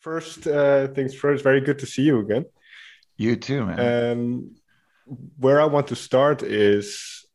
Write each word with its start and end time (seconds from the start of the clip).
First 0.00 0.46
uh, 0.46 0.88
things 0.88 1.14
first, 1.14 1.44
very 1.44 1.60
good 1.60 1.78
to 1.80 1.86
see 1.86 2.02
you 2.02 2.20
again. 2.20 2.46
You 3.16 3.36
too, 3.36 3.66
man. 3.66 4.12
Um, 4.12 4.56
where 5.38 5.60
I 5.60 5.66
want 5.66 5.88
to 5.88 5.96
start 5.96 6.42
is 6.42 7.26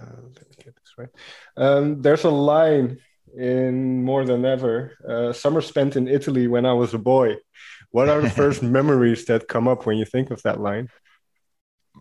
uh, 0.00 0.04
let 0.22 0.48
me 0.48 0.56
get 0.64 0.74
this 0.74 0.94
right. 0.98 1.08
Um, 1.56 2.02
there's 2.02 2.24
a 2.24 2.30
line 2.30 2.98
in 3.36 4.04
More 4.04 4.24
Than 4.24 4.44
Ever 4.44 4.92
uh, 5.08 5.32
Summer 5.32 5.60
spent 5.60 5.96
in 5.96 6.08
Italy 6.08 6.46
when 6.46 6.66
I 6.66 6.72
was 6.72 6.94
a 6.94 6.98
boy. 6.98 7.36
What 7.90 8.08
are 8.08 8.20
the 8.20 8.30
first 8.42 8.62
memories 8.62 9.26
that 9.26 9.48
come 9.48 9.68
up 9.68 9.86
when 9.86 9.96
you 9.96 10.04
think 10.04 10.30
of 10.30 10.42
that 10.42 10.60
line? 10.60 10.88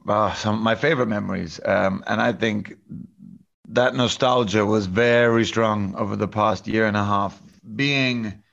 Oh, 0.07 0.33
some 0.37 0.55
of 0.55 0.61
my 0.61 0.75
favorite 0.75 1.07
memories. 1.07 1.59
Um, 1.63 2.03
and 2.07 2.21
I 2.21 2.33
think 2.33 2.75
that 3.69 3.95
nostalgia 3.95 4.65
was 4.65 4.85
very 4.85 5.45
strong 5.45 5.95
over 5.95 6.15
the 6.15 6.27
past 6.27 6.67
year 6.67 6.85
and 6.87 6.97
a 6.97 7.03
half. 7.03 7.39
Being 7.75 8.43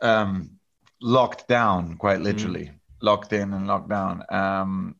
um, 0.00 0.58
locked 1.02 1.48
down, 1.48 1.96
quite 1.96 2.20
mm. 2.20 2.24
literally, 2.24 2.66
mm. 2.66 2.74
locked 3.02 3.32
in 3.32 3.52
and 3.52 3.66
locked 3.66 3.90
down. 3.90 4.24
Um, 4.30 4.96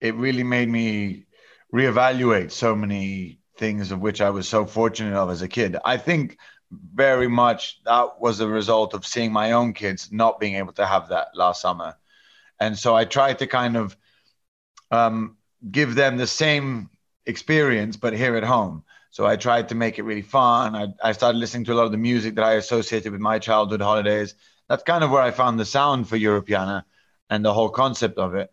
it 0.00 0.14
really 0.14 0.44
made 0.44 0.68
me 0.68 1.26
reevaluate 1.74 2.50
so 2.50 2.76
many 2.76 3.40
things 3.58 3.90
of 3.90 4.00
which 4.00 4.20
I 4.20 4.30
was 4.30 4.48
so 4.48 4.66
fortunate 4.66 5.14
of 5.14 5.30
as 5.30 5.42
a 5.42 5.48
kid. 5.48 5.76
I 5.84 5.96
think 5.96 6.38
very 6.70 7.28
much 7.28 7.82
that 7.84 8.20
was 8.20 8.40
a 8.40 8.48
result 8.48 8.94
of 8.94 9.06
seeing 9.06 9.32
my 9.32 9.52
own 9.52 9.72
kids 9.72 10.10
not 10.12 10.38
being 10.38 10.54
able 10.54 10.72
to 10.74 10.86
have 10.86 11.08
that 11.08 11.28
last 11.34 11.60
summer. 11.60 11.96
And 12.60 12.78
so 12.78 12.94
I 12.94 13.04
tried 13.04 13.38
to 13.40 13.46
kind 13.46 13.76
of 13.76 13.96
um, 14.90 15.36
give 15.70 15.94
them 15.94 16.16
the 16.16 16.26
same 16.26 16.90
experience, 17.26 17.96
but 17.96 18.12
here 18.12 18.36
at 18.36 18.44
home. 18.44 18.84
So 19.10 19.26
I 19.26 19.36
tried 19.36 19.68
to 19.70 19.74
make 19.74 19.98
it 19.98 20.04
really 20.04 20.22
fun. 20.22 20.76
I, 20.76 20.86
I 21.02 21.12
started 21.12 21.38
listening 21.38 21.64
to 21.64 21.72
a 21.72 21.74
lot 21.74 21.86
of 21.86 21.92
the 21.92 21.98
music 21.98 22.36
that 22.36 22.44
I 22.44 22.52
associated 22.54 23.10
with 23.10 23.20
my 23.20 23.38
childhood 23.38 23.80
holidays 23.80 24.34
that's 24.70 24.84
kind 24.84 25.02
of 25.02 25.10
where 25.10 25.20
I 25.20 25.32
found 25.32 25.58
the 25.58 25.64
sound 25.64 26.08
for 26.08 26.16
Europiana 26.16 26.84
and 27.28 27.44
the 27.44 27.52
whole 27.52 27.70
concept 27.70 28.18
of 28.18 28.36
it. 28.36 28.52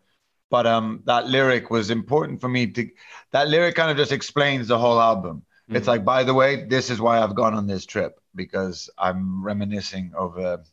But 0.49 0.65
um, 0.65 1.03
that 1.05 1.27
lyric 1.27 1.69
was 1.69 1.91
important 1.91 2.41
for 2.41 2.49
me 2.49 2.65
to. 2.71 2.89
That 3.33 3.49
lyric 3.49 3.75
kind 3.75 3.91
of 3.91 3.97
just 3.97 4.11
explains 4.11 4.67
the 4.67 4.79
whole 4.79 4.99
album. 4.99 5.37
Mm-hmm. 5.37 5.75
It's 5.75 5.87
like, 5.87 6.03
by 6.03 6.23
the 6.23 6.33
way, 6.33 6.65
this 6.65 6.89
is 6.89 6.99
why 6.99 7.19
I've 7.19 7.35
gone 7.35 7.53
on 7.53 7.67
this 7.67 7.85
trip 7.85 8.19
because 8.33 8.89
I'm 8.97 9.43
reminiscing 9.43 10.13
over 10.17 10.63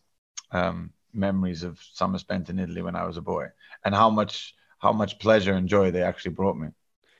um, 0.50 0.92
memories 1.12 1.62
of 1.62 1.78
summer 1.92 2.18
spent 2.18 2.48
in 2.48 2.58
Italy 2.58 2.80
when 2.80 2.96
I 2.96 3.04
was 3.04 3.18
a 3.18 3.22
boy 3.22 3.48
and 3.84 3.94
how 3.94 4.08
much 4.08 4.54
how 4.78 4.92
much 4.92 5.18
pleasure 5.18 5.52
and 5.52 5.68
joy 5.68 5.90
they 5.90 6.02
actually 6.02 6.32
brought 6.32 6.56
me. 6.56 6.68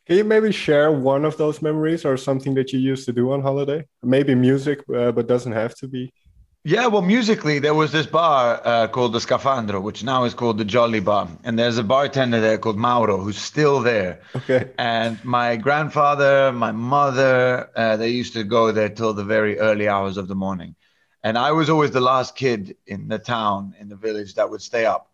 Can 0.07 0.17
you 0.17 0.25
maybe 0.25 0.51
share 0.51 0.93
one 0.93 1.27
of 1.27 1.37
those 1.37 1.61
memories 1.61 2.07
or 2.07 2.17
something 2.17 2.55
that 2.55 2.73
you 2.73 2.79
used 2.79 3.05
to 3.07 3.13
do 3.13 3.33
on 3.33 3.43
holiday? 3.43 3.87
Maybe 4.03 4.35
music, 4.35 4.81
uh, 4.95 5.13
but 5.13 5.27
doesn't 5.27 5.53
have 5.53 5.75
to 5.77 5.89
be. 5.89 6.13
Yeah, 6.67 6.87
well, 6.87 7.03
musically, 7.03 7.59
there 7.59 7.75
was 7.75 7.93
this 7.93 8.07
bar 8.07 8.59
uh, 8.65 8.89
called 8.89 9.13
the 9.13 9.19
Scafandro, 9.19 9.83
which 9.83 10.03
now 10.03 10.25
is 10.25 10.33
called 10.33 10.57
the 10.57 10.65
Jolly 10.65 11.01
Bar. 11.01 11.29
And 11.45 11.59
there's 11.59 11.77
a 11.77 11.85
bartender 11.85 12.41
there 12.41 12.57
called 12.57 12.79
Mauro 12.79 13.19
who's 13.19 13.37
still 13.37 13.81
there. 13.81 14.23
Okay. 14.35 14.71
And 14.79 15.23
my 15.27 15.57
grandfather, 15.57 16.53
my 16.53 16.73
mother, 16.73 17.69
uh, 17.77 17.99
they 17.99 18.09
used 18.09 18.33
to 18.33 18.45
go 18.45 18.73
there 18.73 18.89
till 18.89 19.13
the 19.13 19.25
very 19.25 19.59
early 19.59 19.89
hours 19.89 20.17
of 20.17 20.27
the 20.27 20.35
morning. 20.35 20.75
And 21.23 21.37
I 21.37 21.53
was 21.53 21.69
always 21.69 21.91
the 21.91 22.01
last 22.01 22.35
kid 22.35 22.79
in 22.87 23.09
the 23.09 23.19
town, 23.19 23.75
in 23.79 23.91
the 23.91 23.97
village, 23.97 24.35
that 24.37 24.49
would 24.49 24.63
stay 24.63 24.87
up. 24.87 25.11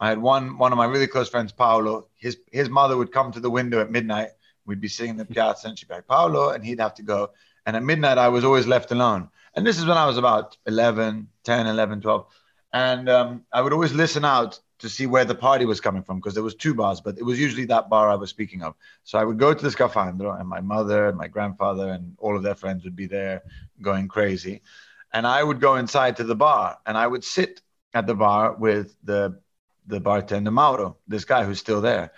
I 0.00 0.08
had 0.08 0.18
one 0.18 0.58
one 0.58 0.72
of 0.72 0.78
my 0.78 0.86
really 0.86 1.06
close 1.06 1.28
friends, 1.28 1.52
Paolo. 1.52 2.08
His 2.16 2.38
his 2.50 2.68
mother 2.68 2.96
would 2.96 3.12
come 3.12 3.30
to 3.32 3.40
the 3.40 3.50
window 3.50 3.80
at 3.80 3.90
midnight. 3.92 4.30
We'd 4.66 4.80
be 4.80 4.88
sitting 4.88 5.10
in 5.10 5.16
the 5.16 5.24
piazza, 5.24 5.68
and 5.68 5.78
she'd 5.78 5.88
be 5.88 5.94
like, 5.94 6.08
Paolo, 6.08 6.50
and 6.50 6.64
he'd 6.64 6.80
have 6.80 6.94
to 6.94 7.02
go. 7.04 7.30
And 7.66 7.76
at 7.76 7.84
midnight, 7.84 8.18
I 8.18 8.28
was 8.28 8.44
always 8.44 8.66
left 8.66 8.90
alone 8.90 9.30
and 9.54 9.66
this 9.66 9.78
is 9.78 9.86
when 9.86 9.96
I 9.96 10.06
was 10.06 10.18
about 10.18 10.56
11, 10.66 11.28
10, 11.44 11.66
11, 11.66 12.00
12. 12.00 12.26
And 12.72 13.08
um, 13.08 13.44
I 13.52 13.62
would 13.62 13.72
always 13.72 13.92
listen 13.92 14.24
out 14.24 14.60
to 14.80 14.88
see 14.88 15.06
where 15.06 15.24
the 15.24 15.34
party 15.34 15.64
was 15.64 15.80
coming 15.80 16.02
from 16.02 16.18
because 16.18 16.34
there 16.34 16.42
was 16.42 16.54
two 16.54 16.74
bars, 16.74 17.00
but 17.00 17.18
it 17.18 17.24
was 17.24 17.40
usually 17.40 17.64
that 17.66 17.88
bar 17.88 18.10
I 18.10 18.14
was 18.14 18.30
speaking 18.30 18.62
of. 18.62 18.74
So 19.04 19.18
I 19.18 19.24
would 19.24 19.38
go 19.38 19.52
to 19.52 19.62
the 19.62 19.70
Scafandro 19.70 20.38
and 20.38 20.48
my 20.48 20.60
mother 20.60 21.08
and 21.08 21.16
my 21.16 21.28
grandfather 21.28 21.90
and 21.90 22.14
all 22.18 22.36
of 22.36 22.42
their 22.42 22.54
friends 22.54 22.84
would 22.84 22.94
be 22.94 23.06
there 23.06 23.42
going 23.82 24.06
crazy. 24.08 24.62
And 25.12 25.26
I 25.26 25.42
would 25.42 25.60
go 25.60 25.76
inside 25.76 26.16
to 26.18 26.24
the 26.24 26.36
bar 26.36 26.78
and 26.86 26.96
I 26.96 27.06
would 27.06 27.24
sit 27.24 27.62
at 27.94 28.06
the 28.06 28.14
bar 28.14 28.54
with 28.54 28.94
the 29.02 29.40
the 29.86 30.00
bartender 30.00 30.50
Mauro, 30.50 30.98
this 31.08 31.24
guy 31.24 31.44
who's 31.44 31.58
still 31.58 31.80
there. 31.80 32.12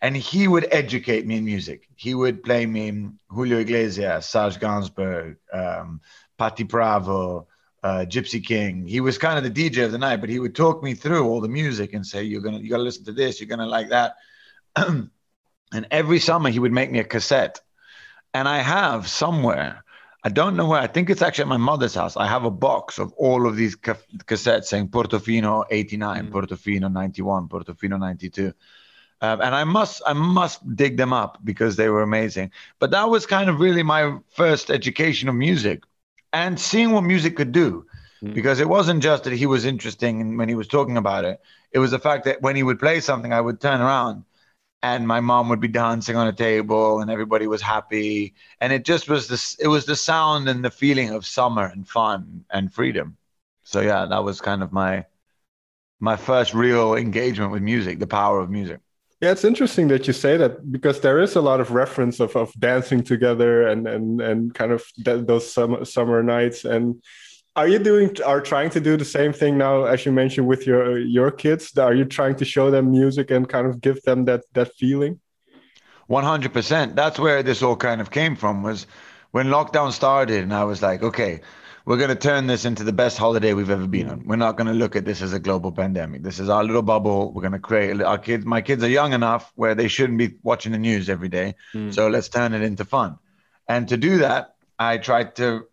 And 0.00 0.16
he 0.16 0.48
would 0.48 0.66
educate 0.70 1.26
me 1.26 1.36
in 1.36 1.44
music. 1.44 1.86
He 1.94 2.14
would 2.14 2.42
play 2.42 2.64
me 2.64 3.10
Julio 3.28 3.58
Iglesias, 3.58 4.24
Serge 4.24 4.58
Gainsbourg, 4.58 5.36
um, 5.52 6.00
Patty 6.40 6.64
Pravo, 6.64 7.46
uh, 7.82 8.06
Gypsy 8.08 8.42
King. 8.42 8.86
He 8.86 9.00
was 9.00 9.18
kind 9.18 9.36
of 9.36 9.44
the 9.44 9.50
DJ 9.70 9.84
of 9.84 9.92
the 9.92 9.98
night, 9.98 10.22
but 10.22 10.30
he 10.30 10.38
would 10.38 10.54
talk 10.54 10.82
me 10.82 10.94
through 10.94 11.28
all 11.28 11.42
the 11.42 11.48
music 11.48 11.92
and 11.92 12.06
say, 12.06 12.22
"You're 12.22 12.40
gonna, 12.40 12.60
you 12.60 12.70
gotta 12.70 12.82
listen 12.82 13.04
to 13.04 13.12
this. 13.12 13.38
You're 13.38 13.48
gonna 13.54 13.66
like 13.66 13.90
that." 13.90 14.16
and 14.76 15.10
every 15.90 16.18
summer 16.18 16.48
he 16.48 16.58
would 16.58 16.72
make 16.72 16.90
me 16.90 16.98
a 16.98 17.04
cassette, 17.04 17.60
and 18.32 18.48
I 18.48 18.58
have 18.62 19.06
somewhere. 19.06 19.84
I 20.24 20.30
don't 20.30 20.56
know 20.56 20.66
where. 20.66 20.80
I 20.80 20.86
think 20.86 21.10
it's 21.10 21.20
actually 21.20 21.42
at 21.42 21.48
my 21.48 21.58
mother's 21.58 21.94
house. 21.94 22.16
I 22.16 22.26
have 22.26 22.44
a 22.44 22.50
box 22.50 22.98
of 22.98 23.12
all 23.18 23.46
of 23.46 23.54
these 23.56 23.74
ca- 23.74 24.06
cassettes 24.24 24.64
saying 24.64 24.88
Portofino 24.88 25.66
89, 25.70 26.26
mm. 26.26 26.30
Portofino 26.30 26.90
91, 26.90 27.48
Portofino 27.48 28.00
92. 28.00 28.54
Um, 29.20 29.42
and 29.42 29.54
I 29.54 29.64
must 29.64 30.00
I 30.06 30.14
must 30.14 30.58
dig 30.74 30.96
them 30.96 31.12
up 31.12 31.38
because 31.44 31.76
they 31.76 31.90
were 31.90 32.00
amazing. 32.00 32.52
But 32.78 32.92
that 32.92 33.10
was 33.10 33.26
kind 33.26 33.50
of 33.50 33.60
really 33.60 33.82
my 33.82 34.16
first 34.30 34.70
education 34.70 35.28
of 35.28 35.34
music 35.34 35.84
and 36.32 36.58
seeing 36.58 36.92
what 36.92 37.02
music 37.02 37.36
could 37.36 37.52
do. 37.52 37.86
Mm. 38.22 38.34
Because 38.34 38.60
it 38.60 38.68
wasn't 38.68 39.02
just 39.02 39.24
that 39.24 39.32
he 39.32 39.46
was 39.46 39.64
interesting 39.64 40.36
when 40.36 40.48
he 40.48 40.54
was 40.54 40.68
talking 40.68 40.96
about 40.96 41.24
it. 41.24 41.40
It 41.72 41.78
was 41.78 41.90
the 41.90 41.98
fact 41.98 42.24
that 42.24 42.42
when 42.42 42.56
he 42.56 42.62
would 42.62 42.78
play 42.78 43.00
something, 43.00 43.32
I 43.32 43.40
would 43.40 43.60
turn 43.60 43.80
around 43.80 44.24
and 44.82 45.06
my 45.06 45.20
mom 45.20 45.48
would 45.48 45.60
be 45.60 45.68
dancing 45.68 46.16
on 46.16 46.26
a 46.26 46.32
table 46.32 47.00
and 47.00 47.10
everybody 47.10 47.46
was 47.46 47.62
happy. 47.62 48.34
And 48.60 48.72
it 48.72 48.84
just 48.84 49.08
was 49.08 49.28
this 49.28 49.54
it 49.56 49.68
was 49.68 49.86
the 49.86 49.96
sound 49.96 50.48
and 50.48 50.64
the 50.64 50.70
feeling 50.70 51.10
of 51.10 51.26
summer 51.26 51.66
and 51.66 51.86
fun 51.86 52.44
and 52.50 52.72
freedom. 52.72 53.16
So 53.64 53.80
yeah, 53.80 54.06
that 54.06 54.24
was 54.24 54.40
kind 54.40 54.62
of 54.62 54.72
my 54.72 55.06
my 56.00 56.16
first 56.16 56.54
real 56.54 56.94
engagement 56.94 57.52
with 57.52 57.62
music, 57.62 57.98
the 57.98 58.06
power 58.06 58.40
of 58.40 58.50
music. 58.50 58.80
Yeah, 59.20 59.32
it's 59.32 59.44
interesting 59.44 59.88
that 59.88 60.06
you 60.06 60.14
say 60.14 60.38
that 60.38 60.72
because 60.72 61.00
there 61.00 61.20
is 61.20 61.36
a 61.36 61.42
lot 61.42 61.60
of 61.60 61.72
reference 61.72 62.20
of, 62.20 62.34
of 62.36 62.54
dancing 62.58 63.02
together 63.02 63.66
and 63.68 63.86
and 63.86 64.20
and 64.20 64.54
kind 64.54 64.72
of 64.72 64.82
th- 65.04 65.26
those 65.26 65.52
summer 65.52 65.84
summer 65.84 66.22
nights. 66.22 66.64
And 66.64 67.02
are 67.54 67.68
you 67.68 67.78
doing 67.78 68.16
are 68.24 68.40
trying 68.40 68.70
to 68.70 68.80
do 68.80 68.96
the 68.96 69.04
same 69.04 69.34
thing 69.34 69.58
now 69.58 69.84
as 69.84 70.06
you 70.06 70.12
mentioned 70.12 70.46
with 70.46 70.66
your 70.66 70.98
your 70.98 71.30
kids? 71.30 71.76
Are 71.76 71.94
you 71.94 72.06
trying 72.06 72.36
to 72.36 72.44
show 72.46 72.70
them 72.70 72.90
music 72.90 73.30
and 73.30 73.46
kind 73.46 73.66
of 73.66 73.82
give 73.82 74.00
them 74.02 74.24
that 74.24 74.44
that 74.54 74.72
feeling? 74.74 75.20
One 76.06 76.24
hundred 76.24 76.54
percent. 76.54 76.96
That's 76.96 77.18
where 77.18 77.42
this 77.42 77.62
all 77.62 77.76
kind 77.76 78.00
of 78.00 78.10
came 78.10 78.36
from. 78.36 78.62
Was 78.62 78.86
when 79.32 79.48
lockdown 79.48 79.92
started, 79.92 80.42
and 80.42 80.54
I 80.54 80.64
was 80.64 80.80
like, 80.80 81.02
okay, 81.02 81.40
we're 81.86 81.96
going 81.96 82.10
to 82.10 82.14
turn 82.14 82.46
this 82.46 82.64
into 82.64 82.84
the 82.84 82.92
best 82.92 83.16
holiday 83.16 83.54
we've 83.54 83.70
ever 83.70 83.86
been 83.86 84.08
on. 84.08 84.26
We're 84.26 84.36
not 84.36 84.56
going 84.56 84.66
to 84.66 84.72
look 84.72 84.96
at 84.96 85.04
this 85.04 85.22
as 85.22 85.32
a 85.32 85.38
global 85.38 85.72
pandemic. 85.72 86.22
This 86.22 86.38
is 86.38 86.48
our 86.48 86.62
little 86.62 86.82
bubble. 86.82 87.32
We're 87.32 87.42
going 87.42 87.52
to 87.52 87.58
create 87.58 88.00
our 88.02 88.18
kids. 88.18 88.44
My 88.44 88.60
kids 88.60 88.84
are 88.84 88.88
young 88.88 89.12
enough 89.12 89.52
where 89.54 89.74
they 89.74 89.88
shouldn't 89.88 90.18
be 90.18 90.36
watching 90.42 90.72
the 90.72 90.78
news 90.78 91.08
every 91.08 91.28
day. 91.28 91.54
Mm. 91.74 91.94
So 91.94 92.08
let's 92.08 92.28
turn 92.28 92.52
it 92.52 92.62
into 92.62 92.84
fun. 92.84 93.18
And 93.66 93.88
to 93.88 93.96
do 93.96 94.18
that, 94.18 94.54
I 94.78 94.98
tried 94.98 95.36
to. 95.36 95.66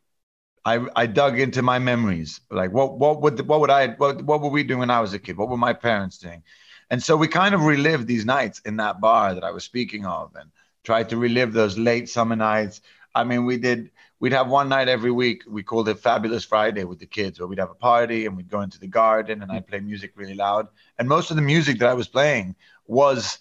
I, 0.64 0.86
I 0.98 1.06
dug 1.06 1.40
into 1.40 1.62
my 1.62 1.80
memories. 1.80 2.42
Like 2.52 2.74
what 2.74 3.00
what 3.00 3.22
would 3.22 3.48
what 3.48 3.62
would 3.62 3.70
I 3.70 3.88
what 3.88 4.22
what 4.22 4.42
were 4.42 4.50
we 4.50 4.64
doing 4.64 4.80
when 4.80 4.90
I 4.90 5.00
was 5.00 5.14
a 5.14 5.20
kid? 5.20 5.38
What 5.38 5.48
were 5.48 5.58
my 5.58 5.72
parents 5.72 6.18
doing? 6.18 6.44
And 6.90 7.02
so 7.02 7.16
we 7.16 7.30
kind 7.30 7.56
of 7.56 7.62
relived 7.62 8.06
these 8.06 8.26
nights 8.26 8.60
in 8.66 8.78
that 8.78 9.00
bar 9.00 9.34
that 9.34 9.46
I 9.46 9.52
was 9.52 9.64
speaking 9.64 10.06
of, 10.06 10.36
and 10.36 10.52
tried 10.84 11.10
to 11.10 11.18
relive 11.18 11.54
those 11.54 11.78
late 11.78 12.10
summer 12.10 12.36
nights. 12.36 12.82
I 13.16 13.24
mean, 13.24 13.46
we 13.46 13.58
did 13.58 13.92
we'd 14.20 14.34
have 14.34 14.48
one 14.48 14.70
night 14.70 14.88
every 14.88 15.12
week. 15.12 15.44
We 15.48 15.64
called 15.64 15.90
it 15.90 16.00
Fabulous 16.00 16.44
Friday 16.44 16.84
with 16.84 17.00
the 17.00 17.06
kids, 17.06 17.40
where 17.40 17.48
we'd 17.48 17.60
have 17.60 17.72
a 17.72 17.76
party 17.76 18.26
and 18.26 18.36
we'd 18.36 18.50
go 18.50 18.62
into 18.62 18.80
the 18.80 18.88
garden 18.88 19.42
and 19.42 19.52
I'd 19.52 19.68
play 19.68 19.80
music 19.80 20.14
really 20.16 20.34
loud. 20.34 20.68
And 20.98 21.08
most 21.08 21.30
of 21.30 21.36
the 21.36 21.42
music 21.42 21.80
that 21.80 21.90
I 21.90 21.94
was 21.94 22.08
playing 22.08 22.56
was 22.88 23.40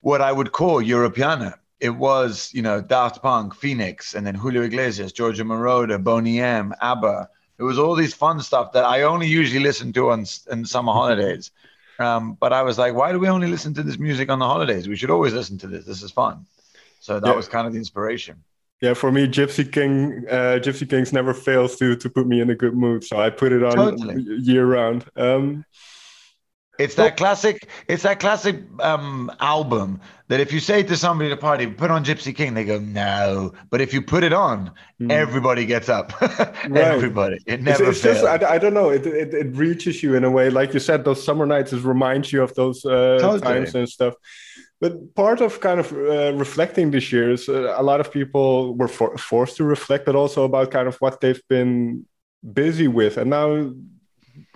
what 0.00 0.20
I 0.20 0.32
would 0.32 0.52
call 0.52 0.82
Europiana. 0.82 1.54
It 1.80 1.90
was, 1.90 2.50
you 2.52 2.62
know, 2.62 2.80
Daft 2.80 3.22
Punk, 3.22 3.54
Phoenix, 3.54 4.14
and 4.14 4.26
then 4.26 4.34
Julio 4.34 4.62
Iglesias, 4.62 5.12
Giorgio 5.12 5.44
Moroder, 5.44 6.02
Boney 6.02 6.40
M, 6.40 6.74
ABBA. 6.80 7.28
It 7.58 7.62
was 7.62 7.78
all 7.78 7.94
these 7.94 8.14
fun 8.14 8.40
stuff 8.40 8.72
that 8.72 8.84
I 8.84 9.02
only 9.02 9.26
usually 9.26 9.62
listen 9.62 9.92
to 9.92 10.10
on 10.10 10.24
in 10.50 10.64
summer 10.64 10.92
holidays. 10.92 11.50
Um, 12.00 12.36
but 12.38 12.52
I 12.52 12.62
was 12.62 12.78
like, 12.78 12.94
why 12.94 13.10
do 13.10 13.18
we 13.18 13.26
only 13.26 13.48
listen 13.48 13.74
to 13.74 13.82
this 13.82 13.98
music 13.98 14.30
on 14.30 14.38
the 14.38 14.44
holidays? 14.44 14.86
We 14.86 14.94
should 14.94 15.10
always 15.10 15.32
listen 15.32 15.58
to 15.58 15.66
this. 15.66 15.84
This 15.84 16.00
is 16.00 16.12
fun. 16.12 16.46
So 17.00 17.18
that 17.18 17.26
yeah. 17.26 17.34
was 17.34 17.48
kind 17.48 17.66
of 17.66 17.72
the 17.72 17.80
inspiration 17.80 18.44
yeah 18.80 18.94
for 18.94 19.10
me 19.12 19.26
gypsy 19.26 19.70
king 19.70 20.24
uh, 20.30 20.58
gypsy 20.60 20.88
kings 20.88 21.12
never 21.12 21.34
fails 21.34 21.76
to 21.76 21.96
to 21.96 22.08
put 22.08 22.26
me 22.26 22.40
in 22.40 22.50
a 22.50 22.54
good 22.54 22.74
mood 22.74 23.04
so 23.04 23.20
i 23.20 23.30
put 23.30 23.52
it 23.52 23.62
on 23.62 23.76
totally. 23.76 24.22
year 24.40 24.66
round 24.66 25.04
um, 25.16 25.64
It's 26.78 26.94
that 26.94 27.16
classic. 27.16 27.68
It's 27.88 28.04
that 28.04 28.20
classic 28.20 28.62
um, 28.78 29.32
album 29.40 30.00
that 30.28 30.38
if 30.38 30.52
you 30.52 30.60
say 30.60 30.84
to 30.84 30.96
somebody 30.96 31.32
at 31.32 31.36
a 31.36 31.40
party, 31.40 31.66
"Put 31.66 31.90
on 31.90 32.04
Gypsy 32.04 32.34
King," 32.34 32.54
they 32.54 32.64
go, 32.64 32.78
"No." 32.78 33.52
But 33.68 33.80
if 33.80 33.92
you 33.92 34.00
put 34.00 34.22
it 34.22 34.32
on, 34.32 34.70
mm. 35.00 35.10
everybody 35.10 35.66
gets 35.66 35.88
up. 35.88 36.12
Everybody. 36.62 37.40
It 37.46 37.62
never. 37.62 37.82
It's, 37.82 38.04
it's 38.04 38.20
just 38.20 38.24
I, 38.24 38.54
I, 38.54 38.58
don't 38.58 38.74
know. 38.74 38.90
It, 38.90 39.04
it, 39.06 39.34
it 39.34 39.56
reaches 39.56 40.04
you 40.04 40.14
in 40.14 40.22
a 40.22 40.30
way, 40.30 40.50
like 40.50 40.72
you 40.72 40.78
said. 40.78 41.04
Those 41.04 41.22
summer 41.22 41.46
nights 41.46 41.72
it 41.72 41.82
reminds 41.82 42.32
you 42.32 42.44
of 42.44 42.54
those 42.54 42.84
uh, 42.84 43.18
totally. 43.20 43.40
times 43.40 43.74
and 43.74 43.88
stuff. 43.88 44.14
But 44.80 45.14
part 45.14 45.40
of 45.40 45.60
kind 45.60 45.80
of 45.80 45.92
uh, 45.92 46.32
reflecting 46.34 46.90
this 46.90 47.12
year 47.12 47.32
is 47.32 47.48
uh, 47.48 47.74
a 47.76 47.82
lot 47.82 48.00
of 48.00 48.12
people 48.12 48.76
were 48.76 48.88
for 48.88 49.16
forced 49.18 49.56
to 49.56 49.64
reflect, 49.64 50.06
but 50.06 50.14
also 50.14 50.44
about 50.44 50.70
kind 50.70 50.86
of 50.86 50.96
what 51.00 51.20
they've 51.20 51.42
been 51.48 52.06
busy 52.52 52.86
with, 52.86 53.16
and 53.16 53.30
now 53.30 53.72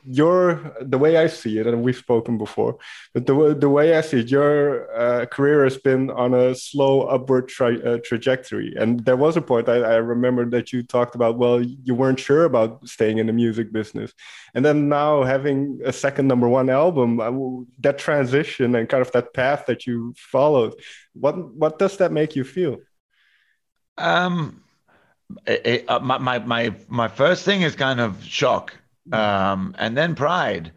your 0.05 0.75
the 0.81 0.99
way 0.99 1.17
I 1.17 1.29
see 1.29 1.59
it, 1.59 1.67
and 1.67 1.83
we've 1.83 1.97
spoken 1.97 2.39
before, 2.39 2.79
but 3.15 3.27
the 3.27 3.55
the 3.55 3.69
way 3.69 3.97
I 3.97 4.01
see 4.01 4.21
it, 4.21 4.31
your 4.31 4.93
uh, 4.97 5.27
career 5.27 5.65
has 5.65 5.77
been 5.77 6.11
on 6.11 6.35
a 6.35 6.55
slow 6.55 7.03
upward 7.03 7.49
tra 7.49 7.79
uh, 7.79 7.99
trajectory. 8.05 8.75
And 8.77 9.05
there 9.05 9.17
was 9.17 9.37
a 9.37 9.43
point 9.43 9.69
I, 9.69 9.77
I, 9.77 9.97
remember 9.97 10.45
that 10.51 10.73
you 10.73 10.83
talked 10.83 11.15
about. 11.15 11.39
Well, 11.39 11.63
you 11.63 11.95
weren't 11.95 12.19
sure 12.19 12.45
about 12.45 12.87
staying 12.89 13.19
in 13.19 13.27
the 13.27 13.33
music 13.33 13.73
business, 13.73 14.13
and 14.55 14.65
then 14.65 14.89
now 14.89 15.23
having 15.23 15.81
a 15.85 15.93
second 15.93 16.27
number 16.27 16.49
one 16.49 16.69
album, 16.69 17.21
uh, 17.21 17.65
that 17.81 17.99
transition 17.99 18.75
and 18.75 18.89
kind 18.89 19.03
of 19.03 19.13
that 19.13 19.33
path 19.35 19.67
that 19.67 19.87
you 19.87 20.15
followed, 20.17 20.75
what 21.13 21.55
what 21.55 21.79
does 21.79 21.97
that 21.99 22.11
make 22.13 22.35
you 22.35 22.45
feel? 22.45 22.79
Um, 23.99 24.65
it, 25.47 25.67
it, 25.67 25.85
uh, 25.89 26.01
my 26.01 26.39
my 26.41 26.75
my 26.89 27.09
first 27.09 27.45
thing 27.45 27.63
is 27.63 27.77
kind 27.77 28.01
of 28.01 28.23
shock 28.25 28.75
um, 29.11 29.75
and 29.79 29.97
then 29.97 30.15
pride. 30.15 30.73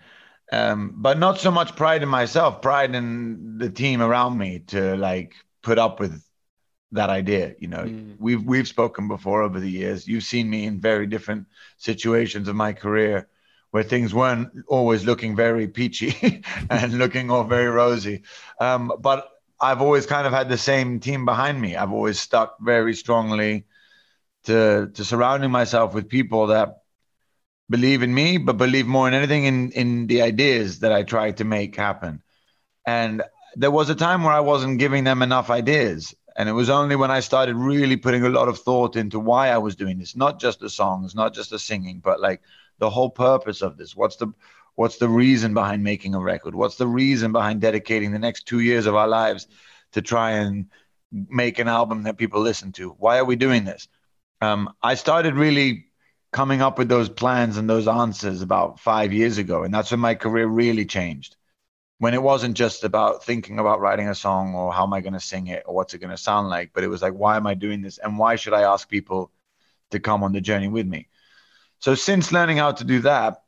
Um, 0.52 0.94
but 0.96 1.18
not 1.18 1.40
so 1.40 1.52
much 1.52 1.76
pride 1.76 2.04
in 2.04 2.10
myself, 2.10 2.62
pride 2.62 2.94
in 2.94 3.58
the 3.58 3.70
team 3.70 4.02
around 4.02 4.38
me 4.38 4.60
to 4.68 4.96
like 4.96 5.34
put 5.64 5.80
up 5.80 6.00
with 6.00 6.24
that 6.92 7.10
idea. 7.10 7.56
You 7.60 7.68
know, 7.68 7.84
mm. 7.84 8.16
we've 8.20 8.44
we've 8.44 8.68
spoken 8.68 9.08
before 9.08 9.42
over 9.42 9.60
the 9.60 9.70
years. 9.70 10.08
You've 10.08 10.24
seen 10.24 10.50
me 10.50 10.66
in 10.66 10.80
very 10.80 11.08
different 11.08 11.48
situations 11.78 12.48
of 12.48 12.56
my 12.56 12.74
career 12.74 13.28
where 13.72 13.84
things 13.84 14.14
weren't 14.14 14.50
always 14.68 15.04
looking 15.04 15.36
very 15.36 15.68
peachy 15.68 16.44
and 16.70 16.94
looking 16.98 17.30
all 17.30 17.44
very 17.44 17.68
rosy. 17.68 18.24
Um, 18.60 18.92
but 19.00 19.30
I've 19.60 19.82
always 19.82 20.06
kind 20.06 20.28
of 20.28 20.34
had 20.34 20.48
the 20.48 20.58
same 20.58 21.00
team 21.00 21.26
behind 21.26 21.60
me. 21.60 21.76
I've 21.76 21.92
always 21.92 22.20
stuck 22.20 22.58
very 22.62 22.94
strongly 22.94 23.66
to 24.44 24.92
to 24.94 25.04
surrounding 25.04 25.52
myself 25.52 25.94
with 25.94 26.08
people 26.08 26.48
that 26.48 26.84
believe 27.70 28.04
in 28.04 28.14
me, 28.14 28.38
but 28.38 28.58
believe 28.58 28.88
more 28.88 29.08
in 29.08 29.14
anything 29.14 29.46
in 29.46 29.72
in 29.72 30.08
the 30.08 30.22
ideas 30.22 30.80
that 30.80 30.92
I 30.92 31.04
try 31.04 31.32
to 31.32 31.44
make 31.44 31.76
happen. 31.76 32.22
And 32.86 33.24
there 33.56 33.72
was 33.72 33.90
a 33.90 33.96
time 33.96 34.24
where 34.24 34.34
I 34.34 34.42
wasn't 34.42 34.80
giving 34.80 35.04
them 35.04 35.22
enough 35.22 35.50
ideas. 35.50 36.14
And 36.38 36.50
it 36.50 36.52
was 36.52 36.70
only 36.70 36.98
when 36.98 37.12
I 37.12 37.22
started 37.22 37.56
really 37.56 37.96
putting 37.96 38.26
a 38.26 38.30
lot 38.30 38.50
of 38.50 38.60
thought 38.60 38.98
into 38.98 39.20
why 39.20 39.50
I 39.50 39.58
was 39.58 39.78
doing 39.78 39.98
this, 39.98 40.16
not 40.16 40.40
just 40.40 40.60
the 40.60 40.70
songs, 40.70 41.16
not 41.16 41.34
just 41.34 41.50
the 41.50 41.60
singing, 41.60 42.02
but 42.04 42.20
like 42.20 42.42
the 42.78 42.90
whole 42.90 43.10
purpose 43.10 43.62
of 43.62 43.78
this. 43.78 43.96
What's 43.96 44.18
the 44.18 44.34
what's 44.76 44.98
the 44.98 45.08
reason 45.08 45.54
behind 45.54 45.84
making 45.84 46.14
a 46.14 46.20
record? 46.20 46.54
What's 46.54 46.76
the 46.76 46.88
reason 46.88 47.32
behind 47.32 47.62
dedicating 47.62 48.12
the 48.12 48.20
next 48.20 48.46
two 48.46 48.60
years 48.60 48.86
of 48.86 48.96
our 48.96 49.08
lives 49.08 49.48
to 49.94 50.02
try 50.02 50.32
and 50.32 50.68
make 51.12 51.60
an 51.60 51.70
album 51.70 52.04
that 52.04 52.18
people 52.18 52.42
listen 52.42 52.74
to? 52.74 52.90
Why 52.90 53.18
are 53.18 53.26
we 53.26 53.38
doing 53.38 53.64
this? 53.64 53.88
Um, 54.42 54.74
I 54.84 54.96
started 54.96 55.36
really 55.36 55.86
coming 56.36 56.62
up 56.62 56.78
with 56.78 56.90
those 56.90 57.08
plans 57.08 57.56
and 57.56 57.70
those 57.70 57.88
answers 57.88 58.42
about 58.42 58.78
five 58.78 59.14
years 59.14 59.38
ago. 59.38 59.64
And 59.64 59.74
that's 59.74 59.92
when 59.92 60.02
my 60.02 60.16
career 60.16 60.46
really 60.46 60.86
changed. 60.86 61.38
When 62.00 62.14
it 62.14 62.22
wasn't 62.22 62.58
just 62.58 62.84
about 62.84 63.24
thinking 63.24 63.58
about 63.58 63.80
writing 63.80 64.10
a 64.10 64.16
song 64.16 64.54
or 64.54 64.74
how 64.74 64.84
am 64.84 64.92
I 64.92 65.00
going 65.00 65.14
to 65.14 65.20
sing 65.22 65.48
it 65.48 65.64
or 65.66 65.74
what's 65.74 65.94
it 65.94 66.00
going 66.00 66.12
to 66.12 66.18
sound 66.18 66.50
like, 66.50 66.72
but 66.74 66.84
it 66.84 66.90
was 66.90 67.02
like, 67.02 67.14
why 67.14 67.38
am 67.38 67.48
I 67.48 67.54
doing 67.54 67.82
this? 67.82 68.00
And 68.00 68.20
why 68.20 68.36
should 68.36 68.52
I 68.54 68.64
ask 68.64 68.90
people 68.90 69.32
to 69.92 70.00
come 70.02 70.24
on 70.24 70.34
the 70.34 70.42
journey 70.42 70.68
with 70.68 70.86
me? 70.86 71.08
So 71.80 71.96
since 71.96 72.34
learning 72.34 72.58
how 72.58 72.74
to 72.74 72.84
do 72.84 73.00
that, 73.04 73.44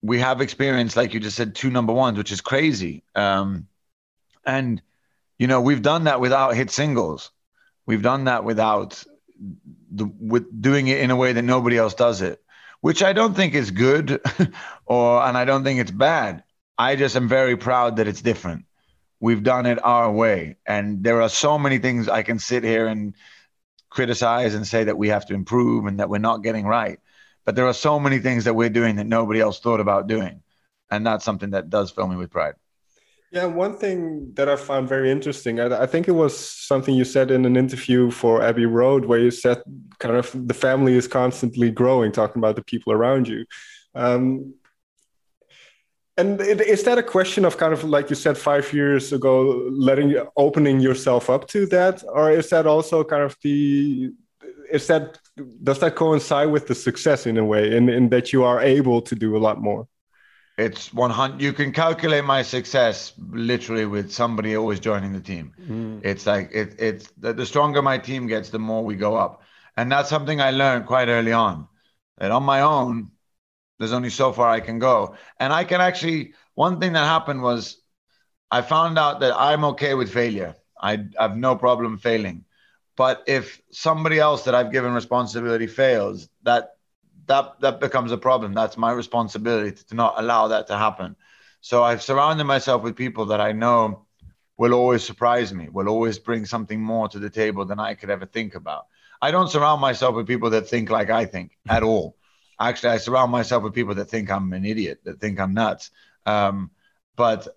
we 0.00 0.20
have 0.20 0.40
experienced, 0.40 0.96
like 0.96 1.14
you 1.14 1.18
just 1.18 1.36
said, 1.36 1.56
two 1.56 1.70
number 1.70 1.92
ones, 1.92 2.16
which 2.16 2.30
is 2.30 2.40
crazy. 2.40 3.02
Um, 3.16 3.66
and, 4.46 4.80
you 5.36 5.48
know, 5.48 5.60
we've 5.60 5.82
done 5.82 6.04
that 6.04 6.20
without 6.20 6.54
hit 6.54 6.70
singles. 6.70 7.32
We've 7.86 8.02
done 8.02 8.26
that 8.26 8.44
without 8.44 9.02
the, 9.96 10.10
with 10.18 10.60
doing 10.60 10.88
it 10.88 11.00
in 11.00 11.10
a 11.10 11.16
way 11.16 11.32
that 11.32 11.42
nobody 11.42 11.78
else 11.78 11.94
does 11.94 12.22
it, 12.22 12.42
which 12.80 13.02
I 13.02 13.12
don't 13.12 13.34
think 13.34 13.54
is 13.54 13.70
good, 13.70 14.20
or 14.86 15.22
and 15.22 15.36
I 15.36 15.44
don't 15.44 15.64
think 15.64 15.80
it's 15.80 15.90
bad. 15.90 16.44
I 16.76 16.96
just 16.96 17.16
am 17.16 17.28
very 17.28 17.56
proud 17.56 17.96
that 17.96 18.08
it's 18.08 18.22
different. 18.22 18.64
We've 19.20 19.42
done 19.42 19.66
it 19.66 19.82
our 19.82 20.10
way, 20.10 20.56
and 20.66 21.02
there 21.02 21.22
are 21.22 21.28
so 21.28 21.58
many 21.58 21.78
things 21.78 22.08
I 22.08 22.22
can 22.22 22.38
sit 22.38 22.64
here 22.64 22.86
and 22.86 23.14
criticize 23.90 24.54
and 24.54 24.66
say 24.66 24.84
that 24.84 24.98
we 24.98 25.08
have 25.08 25.26
to 25.26 25.34
improve 25.34 25.86
and 25.86 26.00
that 26.00 26.10
we're 26.10 26.18
not 26.18 26.42
getting 26.42 26.66
right. 26.66 26.98
But 27.44 27.54
there 27.54 27.66
are 27.66 27.74
so 27.74 28.00
many 28.00 28.18
things 28.18 28.44
that 28.44 28.54
we're 28.54 28.70
doing 28.70 28.96
that 28.96 29.06
nobody 29.06 29.40
else 29.40 29.60
thought 29.60 29.80
about 29.80 30.08
doing, 30.08 30.42
and 30.90 31.06
that's 31.06 31.24
something 31.24 31.50
that 31.50 31.70
does 31.70 31.90
fill 31.90 32.08
me 32.08 32.16
with 32.16 32.30
pride. 32.30 32.54
Yeah, 33.34 33.46
one 33.46 33.76
thing 33.76 34.32
that 34.34 34.48
I 34.48 34.54
found 34.54 34.88
very 34.88 35.10
interesting, 35.10 35.58
I, 35.58 35.82
I, 35.82 35.86
think 35.86 36.06
it 36.06 36.12
was 36.12 36.38
something 36.38 36.94
you 36.94 37.04
said 37.04 37.32
in 37.32 37.44
an 37.44 37.56
interview 37.56 38.12
for 38.12 38.40
Abbey 38.40 38.64
Road, 38.64 39.06
where 39.06 39.18
you 39.18 39.32
said 39.32 39.60
kind 39.98 40.14
of 40.14 40.30
the 40.46 40.54
family 40.54 40.94
is 40.94 41.08
constantly 41.08 41.72
growing, 41.72 42.12
talking 42.12 42.38
about 42.38 42.54
the 42.54 42.62
people 42.62 42.92
around 42.92 43.26
you. 43.26 43.44
Um, 43.96 44.54
and 46.16 46.40
is 46.40 46.84
that 46.84 46.96
a 46.96 47.02
question 47.02 47.44
of 47.44 47.56
kind 47.56 47.72
of 47.72 47.82
like 47.82 48.08
you 48.08 48.14
said 48.14 48.38
five 48.38 48.72
years 48.72 49.12
ago, 49.12 49.68
letting 49.68 50.14
opening 50.36 50.78
yourself 50.78 51.28
up 51.28 51.48
to 51.48 51.66
that, 51.66 52.04
or 52.06 52.30
is 52.30 52.50
that 52.50 52.68
also 52.68 53.02
kind 53.02 53.24
of 53.24 53.36
the 53.42 54.12
is 54.70 54.86
that 54.86 55.18
does 55.64 55.80
that 55.80 55.96
coincide 55.96 56.52
with 56.52 56.68
the 56.68 56.74
success 56.76 57.26
in 57.26 57.36
a 57.36 57.44
way, 57.44 57.76
in, 57.76 57.88
in 57.88 58.10
that 58.10 58.32
you 58.32 58.44
are 58.44 58.60
able 58.60 59.02
to 59.02 59.16
do 59.16 59.36
a 59.36 59.38
lot 59.38 59.60
more? 59.60 59.88
It's 60.56 60.94
100. 60.94 61.40
You 61.40 61.52
can 61.52 61.72
calculate 61.72 62.24
my 62.24 62.42
success 62.42 63.12
literally 63.18 63.86
with 63.86 64.12
somebody 64.12 64.56
always 64.56 64.78
joining 64.78 65.12
the 65.12 65.20
team. 65.20 65.52
Mm. 65.60 66.04
It's 66.04 66.26
like 66.26 66.50
it, 66.52 66.76
it's 66.78 67.10
the, 67.18 67.32
the 67.32 67.44
stronger 67.44 67.82
my 67.82 67.98
team 67.98 68.28
gets, 68.28 68.50
the 68.50 68.60
more 68.60 68.84
we 68.84 68.94
go 68.94 69.16
up, 69.16 69.42
and 69.76 69.90
that's 69.90 70.08
something 70.08 70.40
I 70.40 70.52
learned 70.52 70.86
quite 70.86 71.08
early 71.08 71.32
on. 71.32 71.66
That 72.18 72.30
on 72.30 72.44
my 72.44 72.60
own, 72.60 73.10
there's 73.80 73.92
only 73.92 74.10
so 74.10 74.32
far 74.32 74.48
I 74.48 74.60
can 74.60 74.78
go, 74.78 75.16
and 75.40 75.52
I 75.52 75.64
can 75.64 75.80
actually. 75.80 76.34
One 76.54 76.78
thing 76.78 76.92
that 76.92 77.04
happened 77.04 77.42
was, 77.42 77.82
I 78.48 78.62
found 78.62 78.96
out 78.96 79.18
that 79.20 79.34
I'm 79.36 79.64
okay 79.64 79.94
with 79.94 80.12
failure. 80.12 80.54
I, 80.80 81.04
I 81.18 81.22
have 81.22 81.36
no 81.36 81.56
problem 81.56 81.98
failing, 81.98 82.44
but 82.96 83.24
if 83.26 83.60
somebody 83.72 84.20
else 84.20 84.44
that 84.44 84.54
I've 84.54 84.70
given 84.70 84.94
responsibility 84.94 85.66
fails, 85.66 86.28
that 86.44 86.73
that 87.26 87.60
that 87.60 87.80
becomes 87.80 88.12
a 88.12 88.18
problem. 88.18 88.54
That's 88.54 88.76
my 88.76 88.92
responsibility 88.92 89.82
to 89.88 89.94
not 89.94 90.14
allow 90.16 90.48
that 90.48 90.66
to 90.68 90.76
happen. 90.76 91.16
So 91.60 91.82
I've 91.82 92.02
surrounded 92.02 92.44
myself 92.44 92.82
with 92.82 92.96
people 92.96 93.26
that 93.26 93.40
I 93.40 93.52
know 93.52 94.06
will 94.56 94.74
always 94.74 95.02
surprise 95.02 95.52
me, 95.52 95.68
will 95.68 95.88
always 95.88 96.18
bring 96.18 96.44
something 96.46 96.80
more 96.80 97.08
to 97.08 97.18
the 97.18 97.30
table 97.30 97.64
than 97.64 97.80
I 97.80 97.94
could 97.94 98.10
ever 98.10 98.26
think 98.26 98.54
about. 98.54 98.86
I 99.20 99.30
don't 99.30 99.50
surround 99.50 99.80
myself 99.80 100.14
with 100.14 100.26
people 100.26 100.50
that 100.50 100.68
think 100.68 100.90
like 100.90 101.10
I 101.10 101.24
think 101.24 101.56
at 101.68 101.82
all. 101.82 102.16
Actually, 102.60 102.90
I 102.90 102.98
surround 102.98 103.32
myself 103.32 103.62
with 103.62 103.74
people 103.74 103.94
that 103.96 104.04
think 104.06 104.30
I'm 104.30 104.52
an 104.52 104.64
idiot, 104.64 105.00
that 105.04 105.20
think 105.20 105.40
I'm 105.40 105.54
nuts. 105.54 105.90
Um, 106.26 106.70
but 107.16 107.48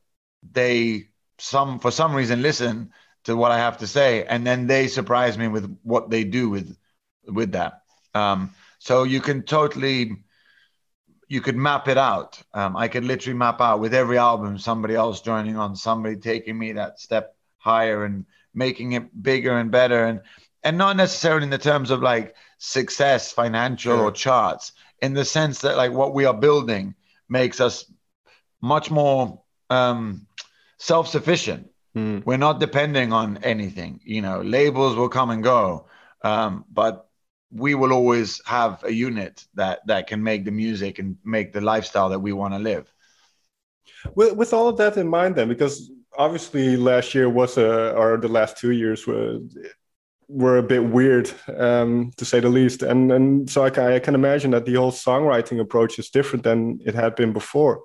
they 0.52 1.10
some 1.40 1.80
for 1.80 1.92
some 1.92 2.16
reason 2.16 2.42
listen 2.42 2.92
to 3.26 3.36
what 3.36 3.52
I 3.52 3.58
have 3.58 3.80
to 3.80 3.88
say, 3.88 4.24
and 4.24 4.48
then 4.48 4.68
they 4.68 4.88
surprise 4.88 5.38
me 5.38 5.48
with 5.48 5.78
what 5.84 6.10
they 6.10 6.24
do 6.24 6.50
with 6.50 6.78
with 7.26 7.52
that. 7.52 7.82
Um, 8.14 8.52
so 8.88 9.04
you 9.04 9.20
can 9.20 9.44
totally, 9.44 10.16
you 11.28 11.42
could 11.42 11.58
map 11.58 11.90
it 11.90 11.98
out. 11.98 12.42
Um, 12.54 12.78
I 12.78 12.88
could 12.88 13.04
literally 13.04 13.38
map 13.38 13.60
out 13.60 13.82
with 13.82 13.94
every 13.94 14.18
album 14.18 14.58
somebody 14.58 14.96
else 14.96 15.20
joining 15.20 15.58
on, 15.58 15.76
somebody 15.76 16.16
taking 16.16 16.58
me 16.58 16.72
that 16.72 16.98
step 16.98 17.36
higher 17.58 18.06
and 18.06 18.26
making 18.54 18.94
it 18.94 19.22
bigger 19.22 19.58
and 19.58 19.72
better, 19.72 20.06
and 20.06 20.22
and 20.64 20.78
not 20.78 20.96
necessarily 20.96 21.44
in 21.44 21.50
the 21.50 21.58
terms 21.58 21.92
of 21.92 22.02
like 22.02 22.34
success, 22.60 23.34
financial 23.34 24.00
or 24.00 24.10
charts, 24.10 24.72
in 25.02 25.14
the 25.14 25.26
sense 25.26 25.60
that 25.60 25.76
like 25.76 25.92
what 25.92 26.14
we 26.14 26.24
are 26.24 26.34
building 26.34 26.96
makes 27.28 27.60
us 27.60 27.92
much 28.62 28.90
more 28.90 29.42
um, 29.70 30.26
self-sufficient. 30.78 31.70
Mm. 31.94 32.26
We're 32.26 32.38
not 32.38 32.62
depending 32.62 33.12
on 33.12 33.40
anything. 33.44 34.00
You 34.06 34.22
know, 34.22 34.40
labels 34.42 34.96
will 34.96 35.10
come 35.10 35.30
and 35.30 35.44
go, 35.44 35.88
um, 36.24 36.64
but 36.72 37.07
we 37.52 37.76
will 37.76 37.94
always 37.94 38.42
have 38.46 38.84
a 38.84 38.92
unit 38.92 39.46
that 39.56 39.86
that 39.88 40.08
can 40.08 40.22
make 40.22 40.46
the 40.46 40.52
music 40.52 41.00
and 41.00 41.18
make 41.24 41.54
the 41.54 41.62
lifestyle 41.62 42.10
that 42.10 42.20
we 42.20 42.34
want 42.34 42.54
to 42.54 42.60
live. 42.60 42.92
With, 44.16 44.36
with 44.36 44.54
all 44.54 44.68
of 44.68 44.78
that 44.78 44.98
in 44.98 45.08
mind, 45.08 45.36
then, 45.36 45.48
because 45.48 45.92
obviously 46.18 46.76
last 46.76 47.16
year 47.16 47.30
was 47.30 47.58
a, 47.58 47.94
or 47.94 48.18
the 48.18 48.28
last 48.28 48.58
two 48.58 48.72
years 48.72 49.08
were 49.08 49.40
were 50.30 50.58
a 50.58 50.64
bit 50.64 50.84
weird, 50.84 51.32
um, 51.56 52.12
to 52.18 52.26
say 52.26 52.42
the 52.42 52.50
least, 52.50 52.84
and 52.84 53.12
and 53.12 53.50
so 53.50 53.64
I 53.64 53.70
can, 53.70 53.84
I 53.86 54.00
can 54.00 54.16
imagine 54.16 54.52
that 54.52 54.66
the 54.66 54.74
whole 54.74 54.92
songwriting 54.92 55.60
approach 55.60 56.00
is 56.00 56.10
different 56.10 56.44
than 56.44 56.80
it 56.86 56.96
had 56.96 57.16
been 57.16 57.32
before. 57.32 57.84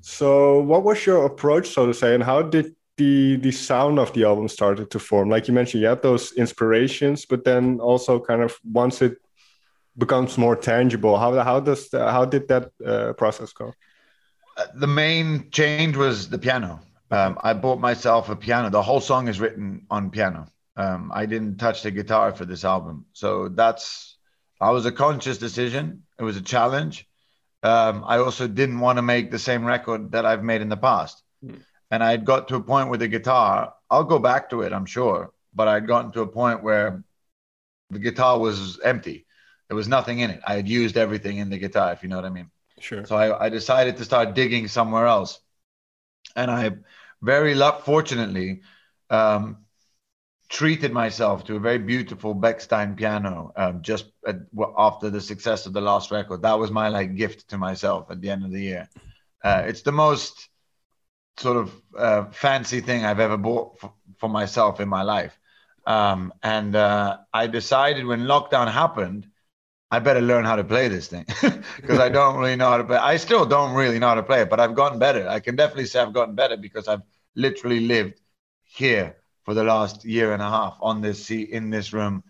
So, 0.00 0.60
what 0.60 0.84
was 0.84 1.04
your 1.04 1.26
approach, 1.26 1.68
so 1.68 1.86
to 1.86 1.92
say, 1.92 2.14
and 2.14 2.24
how 2.24 2.42
did 2.42 2.74
the 2.98 3.36
the 3.36 3.52
sound 3.52 3.98
of 3.98 4.12
the 4.12 4.24
album 4.24 4.48
started 4.48 4.90
to 4.90 4.98
form? 4.98 5.30
Like 5.30 5.48
you 5.48 5.54
mentioned, 5.54 5.82
you 5.82 5.88
had 5.88 6.02
those 6.02 6.32
inspirations, 6.32 7.24
but 7.24 7.44
then 7.44 7.80
also 7.80 8.20
kind 8.20 8.42
of 8.42 8.58
once 8.64 9.00
it 9.00 9.16
becomes 9.96 10.38
more 10.38 10.56
tangible, 10.56 11.18
how 11.18 11.32
how 11.42 11.60
does 11.60 11.88
how 11.92 12.24
did 12.24 12.48
that 12.48 12.70
uh, 12.84 13.12
process 13.14 13.52
go? 13.52 13.72
Uh, 14.56 14.66
the 14.74 14.86
main 14.86 15.50
change 15.50 15.96
was 15.96 16.28
the 16.28 16.38
piano. 16.38 16.80
Um, 17.10 17.38
I 17.42 17.54
bought 17.54 17.80
myself 17.80 18.28
a 18.28 18.36
piano. 18.36 18.70
The 18.70 18.82
whole 18.82 19.00
song 19.00 19.28
is 19.28 19.40
written 19.40 19.86
on 19.90 20.10
piano. 20.10 20.46
Um, 20.76 21.10
I 21.14 21.26
didn't 21.26 21.56
touch 21.56 21.82
the 21.82 21.90
guitar 21.90 22.32
for 22.32 22.44
this 22.44 22.64
album, 22.64 23.06
so 23.12 23.48
that's. 23.48 24.16
I 24.60 24.70
was 24.70 24.86
a 24.86 24.92
conscious 24.92 25.38
decision. 25.38 26.02
It 26.18 26.24
was 26.24 26.36
a 26.36 26.42
challenge. 26.42 27.06
Um, 27.62 28.04
I 28.06 28.18
also 28.18 28.48
didn't 28.48 28.80
want 28.80 28.98
to 28.98 29.02
make 29.02 29.30
the 29.30 29.38
same 29.38 29.64
record 29.64 30.12
that 30.12 30.26
I've 30.26 30.42
made 30.42 30.62
in 30.62 30.68
the 30.68 30.76
past. 30.76 31.22
And 31.90 32.02
I 32.02 32.10
had 32.10 32.24
got 32.24 32.48
to 32.48 32.56
a 32.56 32.60
point 32.60 32.90
with 32.90 33.00
the 33.00 33.08
guitar. 33.08 33.74
I'll 33.90 34.04
go 34.04 34.18
back 34.18 34.50
to 34.50 34.62
it, 34.62 34.72
I'm 34.72 34.86
sure, 34.86 35.32
but 35.54 35.68
I'd 35.68 35.86
gotten 35.86 36.12
to 36.12 36.20
a 36.20 36.26
point 36.26 36.62
where 36.62 37.02
the 37.90 37.98
guitar 37.98 38.38
was 38.38 38.78
empty. 38.80 39.26
There 39.68 39.76
was 39.76 39.88
nothing 39.88 40.20
in 40.20 40.30
it. 40.30 40.40
I 40.46 40.54
had 40.54 40.68
used 40.68 40.96
everything 40.96 41.38
in 41.38 41.50
the 41.50 41.58
guitar, 41.58 41.92
if 41.92 42.02
you 42.02 42.08
know 42.08 42.16
what 42.16 42.24
I 42.24 42.30
mean. 42.30 42.50
Sure. 42.80 43.04
So 43.04 43.16
I, 43.16 43.46
I 43.46 43.48
decided 43.48 43.96
to 43.96 44.04
start 44.04 44.34
digging 44.34 44.68
somewhere 44.68 45.06
else. 45.06 45.40
And 46.36 46.50
I 46.50 46.72
very 47.22 47.54
luck, 47.54 47.84
fortunately, 47.84 48.62
um, 49.10 49.58
treated 50.48 50.92
myself 50.92 51.44
to 51.44 51.56
a 51.56 51.60
very 51.60 51.78
beautiful 51.78 52.34
Bechstein 52.34 52.96
piano 52.96 53.52
um, 53.56 53.82
just 53.82 54.06
at, 54.26 54.36
after 54.76 55.10
the 55.10 55.20
success 55.20 55.66
of 55.66 55.72
the 55.72 55.80
last 55.80 56.10
record. 56.10 56.42
That 56.42 56.58
was 56.58 56.70
my 56.70 56.88
like 56.88 57.16
gift 57.16 57.48
to 57.48 57.58
myself 57.58 58.10
at 58.10 58.20
the 58.20 58.30
end 58.30 58.44
of 58.44 58.52
the 58.52 58.62
year. 58.62 58.88
Uh, 59.42 59.64
it's 59.66 59.82
the 59.82 59.92
most 59.92 60.48
sort 61.38 61.56
of 61.56 61.82
uh, 61.96 62.24
fancy 62.26 62.80
thing 62.80 63.04
I've 63.04 63.20
ever 63.20 63.36
bought 63.36 63.78
for, 63.80 63.92
for 64.18 64.28
myself 64.28 64.80
in 64.80 64.88
my 64.88 65.02
life. 65.02 65.38
Um, 65.86 66.32
and 66.42 66.76
uh, 66.76 67.18
I 67.32 67.46
decided 67.46 68.04
when 68.04 68.20
lockdown 68.20 68.70
happened, 68.70 69.26
I 69.90 70.00
better 70.00 70.20
learn 70.20 70.44
how 70.44 70.56
to 70.56 70.64
play 70.64 70.88
this 70.88 71.08
thing 71.08 71.24
because 71.76 71.98
I 71.98 72.10
don't 72.10 72.36
really 72.36 72.56
know 72.56 72.68
how 72.68 72.76
to 72.76 72.84
play. 72.84 72.98
I 72.98 73.16
still 73.16 73.46
don't 73.46 73.74
really 73.74 73.98
know 73.98 74.08
how 74.08 74.16
to 74.16 74.22
play 74.22 74.42
it, 74.42 74.50
but 74.50 74.60
I've 74.60 74.74
gotten 74.74 74.98
better. 74.98 75.26
I 75.26 75.40
can 75.40 75.56
definitely 75.56 75.86
say 75.86 76.00
I've 76.00 76.12
gotten 76.12 76.34
better 76.34 76.58
because 76.58 76.88
I've 76.88 77.02
literally 77.34 77.80
lived 77.80 78.20
here 78.64 79.16
for 79.44 79.54
the 79.54 79.64
last 79.64 80.04
year 80.04 80.34
and 80.34 80.42
a 80.42 80.50
half 80.50 80.76
on 80.82 81.00
this 81.00 81.24
seat 81.24 81.48
in 81.48 81.70
this 81.70 81.94
room, 81.94 82.22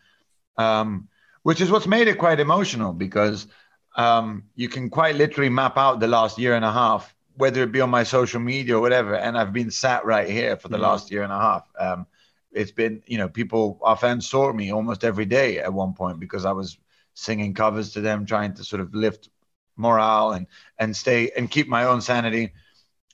um, 0.57 1.09
which 1.43 1.61
is 1.61 1.69
what's 1.69 1.89
made 1.89 2.07
it 2.07 2.19
quite 2.19 2.39
emotional 2.39 2.93
because 2.93 3.49
um, 3.97 4.45
you 4.55 4.69
can 4.69 4.89
quite 4.89 5.17
literally 5.17 5.49
map 5.51 5.77
out 5.77 5.99
the 5.99 6.07
last 6.07 6.39
year 6.39 6.55
and 6.55 6.65
a 6.65 6.71
half, 6.71 7.13
whether 7.39 7.63
it 7.63 7.73
be 7.73 7.81
on 7.81 7.91
my 7.91 8.03
social 8.03 8.41
media 8.41 8.77
or 8.77 8.81
whatever. 8.81 9.15
And 9.15 9.39
I've 9.39 9.53
been 9.53 9.71
sat 9.71 10.05
right 10.05 10.29
here 10.29 10.57
for 10.57 10.69
the 10.69 10.77
mm-hmm. 10.77 10.85
last 10.85 11.11
year 11.11 11.23
and 11.23 11.33
a 11.33 11.39
half. 11.39 11.69
Um, 11.79 12.07
it's 12.53 12.73
been, 12.73 13.03
you 13.07 13.19
know, 13.19 13.29
people, 13.29 13.79
our 13.83 13.97
fans 13.97 14.29
saw 14.29 14.53
me 14.53 14.73
almost 14.73 15.05
every 15.05 15.25
day 15.25 15.59
at 15.59 15.73
one 15.73 15.95
point 15.95 16.19
because 16.19 16.45
I 16.45 16.53
was 16.53 16.79
singing 17.15 17.55
covers 17.55 17.93
to 17.93 18.01
them, 18.01 18.27
trying 18.27 18.55
to 18.55 18.65
sort 18.65 18.81
of 18.81 18.95
lift 18.95 19.29
morale 19.77 20.33
and 20.33 20.47
and 20.79 20.95
stay 20.97 21.31
and 21.37 21.51
keep 21.51 21.69
my 21.69 21.85
own 21.85 22.01
sanity. 22.01 22.53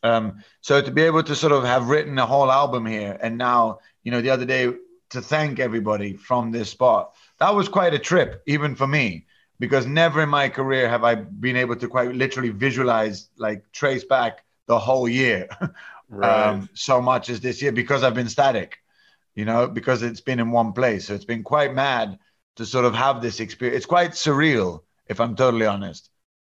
Um, 0.02 0.42
so 0.60 0.80
to 0.80 0.90
be 0.90 1.02
able 1.02 1.22
to 1.22 1.34
sort 1.34 1.52
of 1.52 1.64
have 1.64 1.88
written 1.88 2.18
a 2.18 2.26
whole 2.26 2.50
album 2.50 2.86
here, 2.86 3.18
and 3.20 3.38
now 3.38 3.78
you 4.02 4.10
know 4.10 4.20
the 4.20 4.30
other 4.30 4.44
day 4.44 4.72
to 5.10 5.20
thank 5.20 5.60
everybody 5.60 6.14
from 6.14 6.50
this 6.50 6.70
spot, 6.70 7.14
that 7.38 7.54
was 7.54 7.68
quite 7.68 7.94
a 7.94 7.98
trip, 7.98 8.42
even 8.46 8.74
for 8.74 8.86
me, 8.86 9.26
because 9.64 9.86
never 9.86 10.20
in 10.20 10.28
my 10.28 10.50
career 10.50 10.90
have 10.90 11.04
I 11.04 11.14
been 11.14 11.56
able 11.56 11.74
to 11.76 11.88
quite 11.88 12.14
literally 12.14 12.50
visualize, 12.50 13.30
like 13.38 13.72
trace 13.72 14.04
back 14.04 14.44
the 14.66 14.78
whole 14.78 15.08
year, 15.08 15.48
right. 16.10 16.48
um, 16.48 16.68
so 16.74 17.00
much 17.00 17.30
as 17.30 17.40
this 17.40 17.62
year 17.62 17.72
because 17.72 18.02
I've 18.02 18.12
been 18.12 18.28
static, 18.28 18.76
you 19.34 19.46
know, 19.46 19.66
because 19.66 20.02
it's 20.02 20.20
been 20.20 20.38
in 20.38 20.50
one 20.50 20.74
place. 20.74 21.06
So 21.06 21.14
it's 21.14 21.24
been 21.24 21.42
quite 21.42 21.72
mad 21.72 22.18
to 22.56 22.66
sort 22.66 22.84
of 22.84 22.94
have 22.94 23.22
this 23.22 23.40
experience. 23.40 23.78
It's 23.78 23.86
quite 23.86 24.10
surreal, 24.10 24.82
if 25.06 25.18
I'm 25.18 25.34
totally 25.34 25.64
honest. 25.64 26.10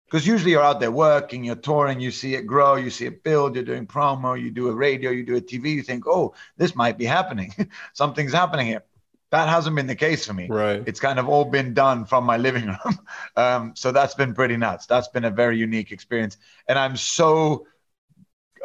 Because 0.05 0.27
usually 0.27 0.51
you're 0.51 0.61
out 0.61 0.79
there 0.79 0.91
working, 0.91 1.43
you're 1.43 1.55
touring, 1.55 1.99
you 1.99 2.11
see 2.11 2.35
it 2.35 2.45
grow, 2.45 2.75
you 2.75 2.91
see 2.91 3.07
it 3.07 3.23
build, 3.23 3.55
you're 3.55 3.63
doing 3.63 3.87
promo, 3.87 4.39
you 4.39 4.51
do 4.51 4.69
a 4.69 4.75
radio, 4.75 5.09
you 5.09 5.25
do 5.25 5.35
a 5.35 5.41
TV, 5.41 5.73
you 5.73 5.81
think, 5.81 6.05
oh, 6.05 6.35
this 6.57 6.75
might 6.75 6.99
be 6.99 7.05
happening. 7.05 7.55
Something's 7.93 8.33
happening 8.33 8.67
here. 8.67 8.83
That 9.31 9.47
hasn't 9.47 9.75
been 9.75 9.87
the 9.87 9.95
case 9.95 10.25
for 10.25 10.33
me. 10.33 10.47
Right. 10.47 10.83
It's 10.85 10.99
kind 10.99 11.19
of 11.19 11.29
all 11.29 11.45
been 11.45 11.73
done 11.73 12.05
from 12.05 12.23
my 12.23 12.37
living 12.37 12.67
room. 12.67 12.99
Um, 13.35 13.73
so 13.75 13.93
that's 13.93 14.15
been 14.15 14.33
pretty 14.33 14.57
nuts. 14.57 14.85
That's 14.85 15.07
been 15.07 15.23
a 15.23 15.29
very 15.29 15.57
unique 15.57 15.93
experience. 15.93 16.35
And 16.67 16.77
I'm 16.77 16.97
so 16.97 17.67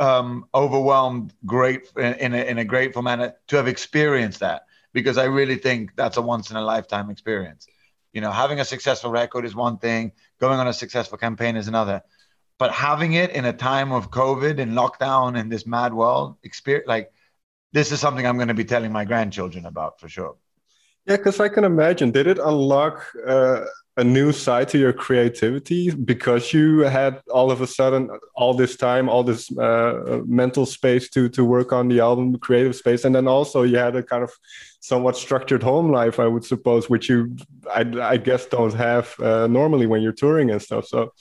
um, 0.00 0.46
overwhelmed, 0.52 1.32
great 1.46 1.86
in 1.96 2.34
a, 2.34 2.38
in 2.38 2.58
a 2.58 2.64
grateful 2.64 3.02
manner 3.02 3.34
to 3.48 3.56
have 3.56 3.68
experienced 3.68 4.40
that 4.40 4.62
because 4.92 5.16
I 5.18 5.24
really 5.24 5.56
think 5.56 5.92
that's 5.94 6.16
a 6.16 6.22
once 6.22 6.50
in 6.50 6.56
a 6.56 6.62
lifetime 6.62 7.10
experience. 7.10 7.66
You 8.12 8.20
know, 8.20 8.32
having 8.32 8.58
a 8.58 8.64
successful 8.64 9.10
record 9.10 9.44
is 9.44 9.54
one 9.54 9.78
thing, 9.78 10.12
going 10.40 10.58
on 10.58 10.66
a 10.66 10.72
successful 10.72 11.18
campaign 11.18 11.56
is 11.56 11.68
another. 11.68 12.02
But 12.58 12.72
having 12.72 13.14
it 13.14 13.30
in 13.30 13.44
a 13.44 13.52
time 13.52 13.92
of 13.92 14.10
COVID 14.10 14.60
and 14.60 14.72
lockdown 14.72 15.38
in 15.38 15.48
this 15.48 15.66
mad 15.66 15.92
world, 15.92 16.36
experience 16.42 16.86
like 16.86 17.12
this 17.72 17.90
is 17.90 18.00
something 18.00 18.24
I'm 18.24 18.36
going 18.36 18.48
to 18.48 18.54
be 18.54 18.64
telling 18.64 18.92
my 18.92 19.04
grandchildren 19.04 19.66
about 19.66 20.00
for 20.00 20.08
sure. 20.08 20.36
Yeah, 21.06 21.16
because 21.16 21.38
I 21.38 21.48
can 21.48 21.64
imagine. 21.64 22.10
Did 22.10 22.26
it 22.26 22.38
unlock 22.38 23.06
uh, 23.26 23.66
a 23.96 24.04
new 24.04 24.32
side 24.32 24.68
to 24.70 24.78
your 24.78 24.92
creativity? 24.92 25.90
Because 25.90 26.52
you 26.52 26.80
had 26.80 27.20
all 27.30 27.50
of 27.50 27.60
a 27.60 27.66
sudden 27.66 28.10
all 28.34 28.54
this 28.54 28.76
time 28.76 29.08
all 29.08 29.22
this 29.22 29.56
uh, 29.58 30.22
mental 30.26 30.66
space 30.66 31.08
to 31.10 31.28
to 31.28 31.44
work 31.44 31.72
on 31.72 31.88
the 31.88 32.00
album 32.00 32.38
creative 32.38 32.74
space 32.74 33.04
and 33.04 33.14
then 33.14 33.28
also 33.28 33.62
you 33.62 33.76
had 33.76 33.94
a 33.96 34.02
kind 34.02 34.24
of 34.24 34.32
somewhat 34.80 35.16
structured 35.16 35.62
home 35.62 35.90
life 35.90 36.18
i 36.18 36.26
would 36.26 36.44
suppose 36.44 36.90
which 36.90 37.08
you 37.08 37.36
i, 37.72 37.82
I 38.02 38.16
guess 38.16 38.46
don't 38.46 38.74
have 38.74 39.18
uh, 39.20 39.46
normally 39.46 39.86
when 39.86 40.02
you're 40.02 40.12
touring 40.12 40.50
and 40.50 40.60
stuff 40.60 40.86
so. 40.86 41.12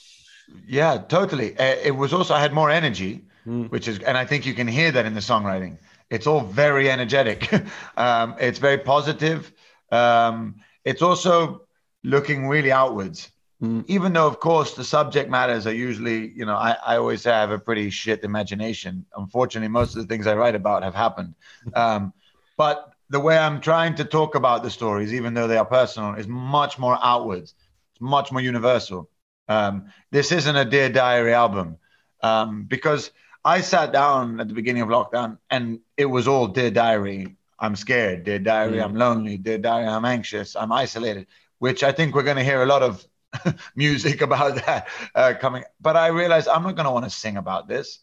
Yeah 0.66 0.98
totally. 1.08 1.56
Uh, 1.58 1.76
it 1.82 1.96
was 1.96 2.12
also 2.12 2.34
i 2.34 2.40
had 2.40 2.52
more 2.52 2.70
energy 2.70 3.22
mm. 3.46 3.70
which 3.70 3.86
is 3.88 3.98
and 4.00 4.18
i 4.18 4.24
think 4.24 4.44
you 4.44 4.54
can 4.54 4.68
hear 4.68 4.90
that 4.90 5.06
in 5.06 5.14
the 5.14 5.20
songwriting. 5.20 5.78
It's 6.10 6.26
all 6.26 6.42
very 6.42 6.90
energetic. 6.90 7.50
Um, 7.96 8.34
it's 8.38 8.58
very 8.58 8.78
positive 8.78 9.52
um, 9.90 10.56
it's 10.84 11.02
also 11.02 11.62
looking 12.02 12.48
really 12.48 12.72
outwards. 12.72 13.30
Mm. 13.62 13.84
Even 13.86 14.12
though, 14.12 14.26
of 14.26 14.40
course, 14.40 14.74
the 14.74 14.84
subject 14.84 15.30
matters 15.30 15.66
are 15.66 15.72
usually, 15.72 16.32
you 16.32 16.44
know, 16.44 16.56
I, 16.56 16.76
I 16.84 16.96
always 16.96 17.22
say 17.22 17.32
I 17.32 17.40
have 17.40 17.50
a 17.50 17.58
pretty 17.58 17.90
shit 17.90 18.24
imagination. 18.24 19.06
Unfortunately, 19.16 19.68
most 19.68 19.96
of 19.96 20.02
the 20.02 20.08
things 20.08 20.26
I 20.26 20.34
write 20.34 20.54
about 20.54 20.82
have 20.82 20.94
happened. 20.94 21.34
Um, 21.74 22.12
but 22.56 22.92
the 23.10 23.20
way 23.20 23.36
I'm 23.36 23.60
trying 23.60 23.96
to 23.96 24.04
talk 24.04 24.34
about 24.34 24.62
the 24.62 24.70
stories, 24.70 25.12
even 25.12 25.34
though 25.34 25.48
they 25.48 25.56
are 25.56 25.64
personal, 25.64 26.14
is 26.14 26.28
much 26.28 26.78
more 26.78 26.98
outwards. 27.02 27.54
It's 27.92 28.00
much 28.00 28.30
more 28.30 28.40
universal. 28.40 29.08
Um, 29.48 29.86
this 30.10 30.32
isn't 30.32 30.56
a 30.56 30.64
Dear 30.64 30.88
Diary 30.88 31.34
album 31.34 31.78
um, 32.22 32.64
because 32.64 33.10
I 33.44 33.60
sat 33.60 33.92
down 33.92 34.40
at 34.40 34.48
the 34.48 34.54
beginning 34.54 34.82
of 34.82 34.88
lockdown 34.88 35.38
and 35.50 35.80
it 35.96 36.06
was 36.06 36.26
all 36.26 36.48
Dear 36.48 36.70
Diary. 36.70 37.36
I'm 37.64 37.76
scared. 37.76 38.24
Dear 38.24 38.38
Diary, 38.38 38.78
mm. 38.78 38.84
I'm 38.84 38.94
lonely. 38.94 39.36
Dear 39.38 39.58
Diary, 39.58 39.86
I'm 39.86 40.04
anxious. 40.04 40.54
I'm 40.56 40.72
isolated 40.72 41.26
which 41.64 41.82
I 41.82 41.92
think 41.92 42.14
we're 42.14 42.24
going 42.24 42.36
to 42.36 42.44
hear 42.44 42.62
a 42.62 42.66
lot 42.66 42.82
of 42.82 43.02
music 43.74 44.20
about 44.20 44.56
that 44.66 44.88
uh, 45.14 45.32
coming. 45.40 45.64
But 45.80 45.96
I 45.96 46.08
realized 46.08 46.46
I'm 46.46 46.62
not 46.62 46.76
going 46.76 46.84
to 46.84 46.92
want 46.92 47.04
to 47.04 47.10
sing 47.10 47.38
about 47.38 47.68
this. 47.68 48.00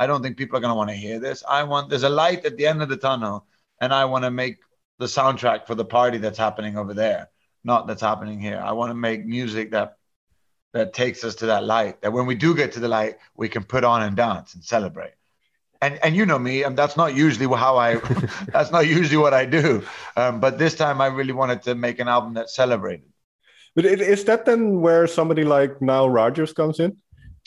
I 0.00 0.08
don't 0.08 0.22
think 0.22 0.36
people 0.36 0.58
are 0.58 0.60
going 0.60 0.72
to 0.72 0.76
want 0.76 0.90
to 0.90 0.96
hear 0.96 1.20
this. 1.20 1.44
I 1.48 1.62
want 1.62 1.90
there's 1.90 2.02
a 2.02 2.08
light 2.08 2.44
at 2.44 2.56
the 2.56 2.66
end 2.66 2.82
of 2.82 2.88
the 2.88 2.96
tunnel, 2.96 3.46
and 3.80 3.94
I 3.94 4.06
want 4.06 4.24
to 4.24 4.32
make 4.32 4.56
the 4.98 5.06
soundtrack 5.06 5.68
for 5.68 5.76
the 5.76 5.84
party 5.84 6.18
that's 6.18 6.38
happening 6.38 6.76
over 6.76 6.92
there, 6.92 7.30
not 7.62 7.86
that's 7.86 8.00
happening 8.00 8.40
here. 8.40 8.60
I 8.60 8.72
want 8.72 8.90
to 8.90 8.94
make 8.94 9.24
music 9.24 9.70
that 9.70 9.96
that 10.72 10.92
takes 10.92 11.22
us 11.22 11.36
to 11.36 11.46
that 11.46 11.62
light. 11.62 12.02
That 12.02 12.12
when 12.12 12.26
we 12.26 12.34
do 12.34 12.56
get 12.56 12.72
to 12.72 12.80
the 12.80 12.88
light, 12.88 13.18
we 13.36 13.48
can 13.48 13.62
put 13.62 13.84
on 13.84 14.02
and 14.02 14.16
dance 14.16 14.54
and 14.54 14.64
celebrate. 14.64 15.14
And 15.84 15.98
and 16.02 16.16
you 16.16 16.24
know 16.24 16.38
me, 16.38 16.62
and 16.62 16.76
that's 16.76 16.96
not 16.96 17.14
usually 17.14 17.46
how 17.56 17.76
I 17.76 17.96
that's 18.52 18.70
not 18.70 18.86
usually 18.86 19.18
what 19.18 19.34
I 19.34 19.44
do. 19.44 19.82
Um, 20.16 20.40
but 20.40 20.58
this 20.58 20.74
time, 20.74 21.00
I 21.00 21.06
really 21.06 21.32
wanted 21.32 21.62
to 21.62 21.74
make 21.74 21.98
an 21.98 22.08
album 22.08 22.34
that 22.34 22.48
celebrated. 22.48 23.10
But 23.74 23.84
is 23.86 24.24
that 24.24 24.46
then 24.46 24.80
where 24.80 25.06
somebody 25.06 25.44
like 25.44 25.82
Nile 25.82 26.08
Rodgers 26.08 26.52
comes 26.52 26.80
in? 26.80 26.96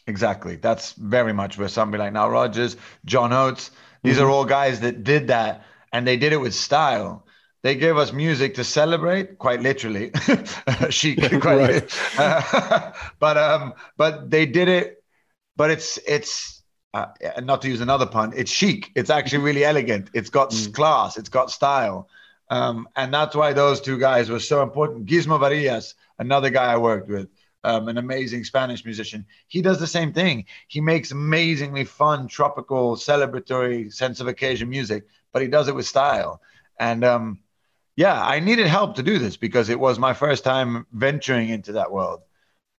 Exactly. 0.07 0.55
That's 0.55 0.93
very 0.93 1.33
much 1.33 1.57
where 1.57 1.67
somebody 1.67 2.03
like 2.03 2.13
Nile 2.13 2.29
Rodgers, 2.29 2.77
John 3.05 3.33
Oates, 3.33 3.71
these 4.03 4.17
mm-hmm. 4.17 4.25
are 4.25 4.29
all 4.29 4.45
guys 4.45 4.81
that 4.81 5.03
did 5.03 5.27
that 5.27 5.63
and 5.91 6.07
they 6.07 6.17
did 6.17 6.33
it 6.33 6.37
with 6.37 6.53
style. 6.53 7.25
They 7.63 7.75
gave 7.75 7.97
us 7.97 8.13
music 8.13 8.55
to 8.55 8.63
celebrate, 8.63 9.39
quite 9.39 9.61
literally, 9.61 10.11
chic, 10.89 11.19
quite, 11.41 11.91
uh, 12.17 12.93
but 13.19 13.37
um, 13.37 13.73
but 13.97 14.29
they 14.29 14.45
did 14.45 14.69
it. 14.69 15.03
But 15.55 15.71
it's 15.71 15.97
it's 16.07 16.56
uh, 16.93 17.07
not 17.43 17.61
to 17.61 17.69
use 17.69 17.81
another 17.81 18.05
pun. 18.05 18.33
It's 18.35 18.51
chic. 18.51 18.91
It's 18.95 19.09
actually 19.09 19.39
really 19.39 19.63
elegant. 19.63 20.09
It's 20.13 20.29
got 20.29 20.51
mm. 20.51 20.73
class. 20.73 21.17
It's 21.17 21.29
got 21.29 21.51
style, 21.51 22.09
um, 22.49 22.87
and 22.95 23.13
that's 23.13 23.35
why 23.35 23.53
those 23.53 23.81
two 23.81 23.99
guys 23.99 24.29
were 24.29 24.39
so 24.39 24.63
important. 24.63 25.05
Gizmo 25.05 25.39
Varillas, 25.39 25.93
another 26.19 26.49
guy 26.49 26.73
I 26.73 26.77
worked 26.77 27.09
with, 27.09 27.29
um, 27.63 27.87
an 27.87 27.97
amazing 27.97 28.43
Spanish 28.43 28.85
musician. 28.85 29.25
He 29.47 29.61
does 29.61 29.79
the 29.79 29.87
same 29.87 30.13
thing. 30.13 30.45
He 30.67 30.81
makes 30.81 31.11
amazingly 31.11 31.83
fun, 31.83 32.27
tropical, 32.27 32.95
celebratory, 32.95 33.91
sense 33.91 34.19
of 34.19 34.27
occasion 34.27 34.69
music, 34.69 35.05
but 35.33 35.41
he 35.41 35.47
does 35.47 35.67
it 35.67 35.75
with 35.75 35.85
style. 35.85 36.41
And 36.79 37.03
um, 37.03 37.39
yeah, 37.95 38.23
I 38.23 38.39
needed 38.39 38.67
help 38.67 38.95
to 38.95 39.03
do 39.03 39.19
this 39.19 39.37
because 39.37 39.69
it 39.69 39.79
was 39.79 39.99
my 39.99 40.13
first 40.13 40.43
time 40.43 40.85
venturing 40.93 41.49
into 41.49 41.73
that 41.73 41.91
world. 41.91 42.21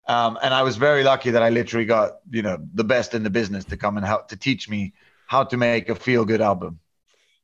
Um, 0.07 0.37
and 0.41 0.53
I 0.53 0.63
was 0.63 0.77
very 0.77 1.03
lucky 1.03 1.31
that 1.31 1.43
I 1.43 1.49
literally 1.49 1.85
got, 1.85 2.19
you 2.31 2.41
know, 2.41 2.57
the 2.73 2.83
best 2.83 3.13
in 3.13 3.23
the 3.23 3.29
business 3.29 3.65
to 3.65 3.77
come 3.77 3.97
and 3.97 4.05
help 4.05 4.29
to 4.29 4.37
teach 4.37 4.69
me 4.69 4.93
how 5.27 5.43
to 5.43 5.57
make 5.57 5.89
a 5.89 5.95
feel 5.95 6.23
good 6.23 6.41
album. 6.41 6.79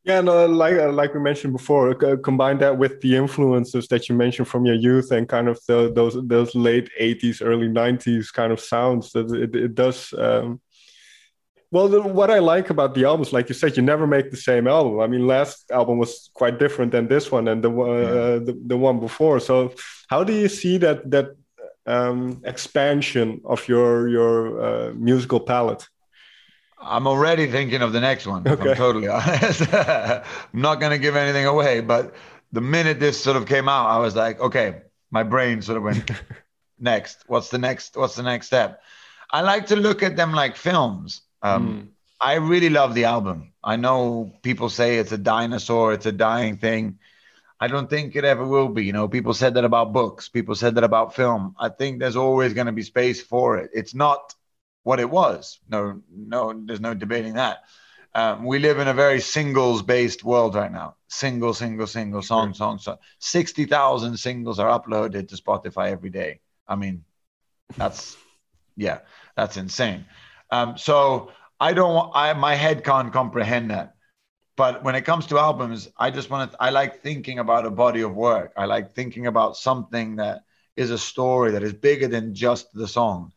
Yeah, 0.06 0.20
no, 0.20 0.46
like 0.46 0.76
uh, 0.76 0.92
like 0.92 1.14
we 1.14 1.22
mentioned 1.22 1.54
before, 1.54 1.92
uh, 2.06 2.18
combine 2.18 2.58
that 2.58 2.78
with 2.78 3.00
the 3.00 3.16
influences 3.16 3.88
that 3.88 4.10
you 4.10 4.16
mentioned 4.16 4.50
from 4.50 4.66
your 4.66 4.76
youth 4.76 5.12
and 5.12 5.30
kind 5.30 5.48
of 5.48 5.62
the, 5.66 5.94
those 5.94 6.18
those 6.28 6.54
late 6.56 6.90
'80s, 7.00 7.42
early 7.42 7.70
'90s 7.70 8.34
kind 8.34 8.52
of 8.52 8.60
sounds. 8.60 9.14
That 9.14 9.32
it, 9.32 9.56
it 9.56 9.76
does. 9.76 10.14
Um, 10.18 10.60
well, 11.72 11.88
the, 11.88 12.02
what 12.02 12.30
I 12.30 12.40
like 12.40 12.70
about 12.70 12.96
the 12.96 13.06
albums, 13.06 13.32
like 13.32 13.48
you 13.48 13.56
said, 13.56 13.78
you 13.78 13.82
never 13.82 14.06
make 14.06 14.30
the 14.30 14.38
same 14.38 14.68
album. 14.68 15.00
I 15.00 15.08
mean, 15.08 15.26
last 15.26 15.72
album 15.72 16.00
was 16.00 16.30
quite 16.34 16.60
different 16.60 16.92
than 16.92 17.08
this 17.08 17.32
one 17.32 17.48
and 17.48 17.64
the 17.64 17.72
uh, 17.72 17.86
yeah. 17.86 18.40
the, 18.46 18.62
the 18.68 18.78
one 18.78 19.00
before. 19.00 19.40
So, 19.40 19.74
how 20.10 20.26
do 20.26 20.34
you 20.34 20.50
see 20.50 20.78
that 20.80 21.10
that 21.12 21.38
um, 21.86 22.42
expansion 22.46 23.42
of 23.46 23.68
your 23.68 24.08
your 24.08 24.64
uh, 24.64 24.94
musical 24.94 25.40
palette? 25.40 25.88
I'm 26.80 27.08
already 27.08 27.48
thinking 27.48 27.82
of 27.82 27.94
the 27.94 28.02
next 28.02 28.28
one. 28.28 28.48
Okay. 28.48 28.72
I'm 28.72 28.76
totally 28.76 29.08
honest. 29.20 29.74
I'm 29.74 30.24
not 30.54 30.80
going 30.80 30.92
to 30.92 30.98
give 30.98 31.16
anything 31.16 31.46
away, 31.46 31.80
but 31.80 32.14
the 32.52 32.62
minute 32.62 33.00
this 33.00 33.22
sort 33.22 33.38
of 33.38 33.46
came 33.46 33.70
out, 33.70 33.88
I 33.88 33.98
was 34.00 34.16
like, 34.16 34.40
okay, 34.40 34.82
my 35.12 35.24
brain 35.24 35.62
sort 35.62 35.78
of 35.78 35.84
went 35.84 36.12
next. 36.80 37.24
What's 37.28 37.50
the 37.50 37.58
next? 37.58 37.96
What's 37.96 38.16
the 38.16 38.24
next 38.24 38.48
step? 38.48 38.82
I 39.32 39.42
like 39.42 39.68
to 39.68 39.76
look 39.76 40.04
at 40.04 40.16
them 40.16 40.34
like 40.34 40.56
films. 40.56 41.22
Um, 41.42 41.68
mm. 41.68 41.88
I 42.22 42.36
really 42.36 42.70
love 42.70 42.94
the 42.94 43.06
album. 43.06 43.54
I 43.64 43.76
know 43.76 44.34
people 44.44 44.70
say 44.70 44.98
it's 44.98 45.12
a 45.12 45.18
dinosaur, 45.18 45.94
it's 45.94 46.06
a 46.06 46.12
dying 46.12 46.58
thing. 46.58 47.00
I 47.60 47.68
don't 47.68 47.90
think 47.90 48.16
it 48.16 48.26
ever 48.26 48.46
will 48.46 48.70
be. 48.70 48.86
You 48.86 48.94
know, 48.94 49.08
people 49.08 49.34
said 49.34 49.54
that 49.54 49.66
about 49.66 49.94
books, 49.94 50.30
people 50.30 50.56
said 50.56 50.76
that 50.76 50.84
about 50.84 51.16
film. 51.16 51.56
I 51.60 51.70
think 51.70 52.00
there's 52.00 52.16
always 52.16 52.54
going 52.54 52.68
to 52.68 52.74
be 52.74 52.84
space 52.84 53.22
for 53.22 53.58
it. 53.58 53.72
It's 53.74 53.96
not 53.96 54.36
what 54.84 55.00
it 55.00 55.10
was. 55.10 55.60
No, 55.70 56.02
no, 56.12 56.54
there's 56.66 56.82
no 56.82 56.94
debating 56.94 57.36
that. 57.36 57.64
Um, 58.16 58.46
we 58.46 58.60
live 58.60 58.80
in 58.80 58.88
a 58.88 58.94
very 58.94 59.20
singles 59.20 59.82
based 59.82 60.24
world 60.24 60.56
right 60.56 60.72
now. 60.72 60.96
Single, 61.08 61.54
single, 61.54 61.88
single, 61.88 62.22
song, 62.22 62.54
song, 62.54 62.78
song. 62.78 62.98
60,000 63.20 64.18
singles 64.18 64.60
are 64.60 64.80
uploaded 64.80 65.30
to 65.30 65.36
Spotify 65.36 65.92
every 65.92 66.12
day. 66.12 66.40
I 66.68 66.76
mean, 66.76 67.04
that's, 67.76 68.16
yeah, 68.76 69.00
that's 69.36 69.58
insane. 69.58 70.06
Um, 70.52 70.78
so 70.78 71.32
I 71.60 71.74
don't, 71.74 72.12
I, 72.14 72.34
my 72.34 72.54
head 72.54 72.84
can't 72.84 73.12
comprehend 73.12 73.72
that. 73.72 73.93
But 74.56 74.84
when 74.84 74.96
it 74.96 75.02
comes 75.02 75.26
to 75.28 75.40
albums, 75.40 75.90
I 75.98 76.12
just 76.12 76.30
want 76.30 76.52
to, 76.52 76.58
I 76.60 76.70
like 76.70 77.02
thinking 77.02 77.40
about 77.40 77.66
a 77.66 77.72
body 77.72 78.02
of 78.02 78.14
work. 78.14 78.54
I 78.56 78.66
like 78.66 78.94
thinking 78.94 79.26
about 79.28 79.58
something 79.58 80.18
that 80.18 80.44
is 80.76 80.92
a 80.92 80.98
story 80.98 81.52
that 81.52 81.64
is 81.64 81.74
bigger 81.74 82.08
than 82.08 82.36
just 82.36 82.72
the 82.74 82.88
song 82.88 83.32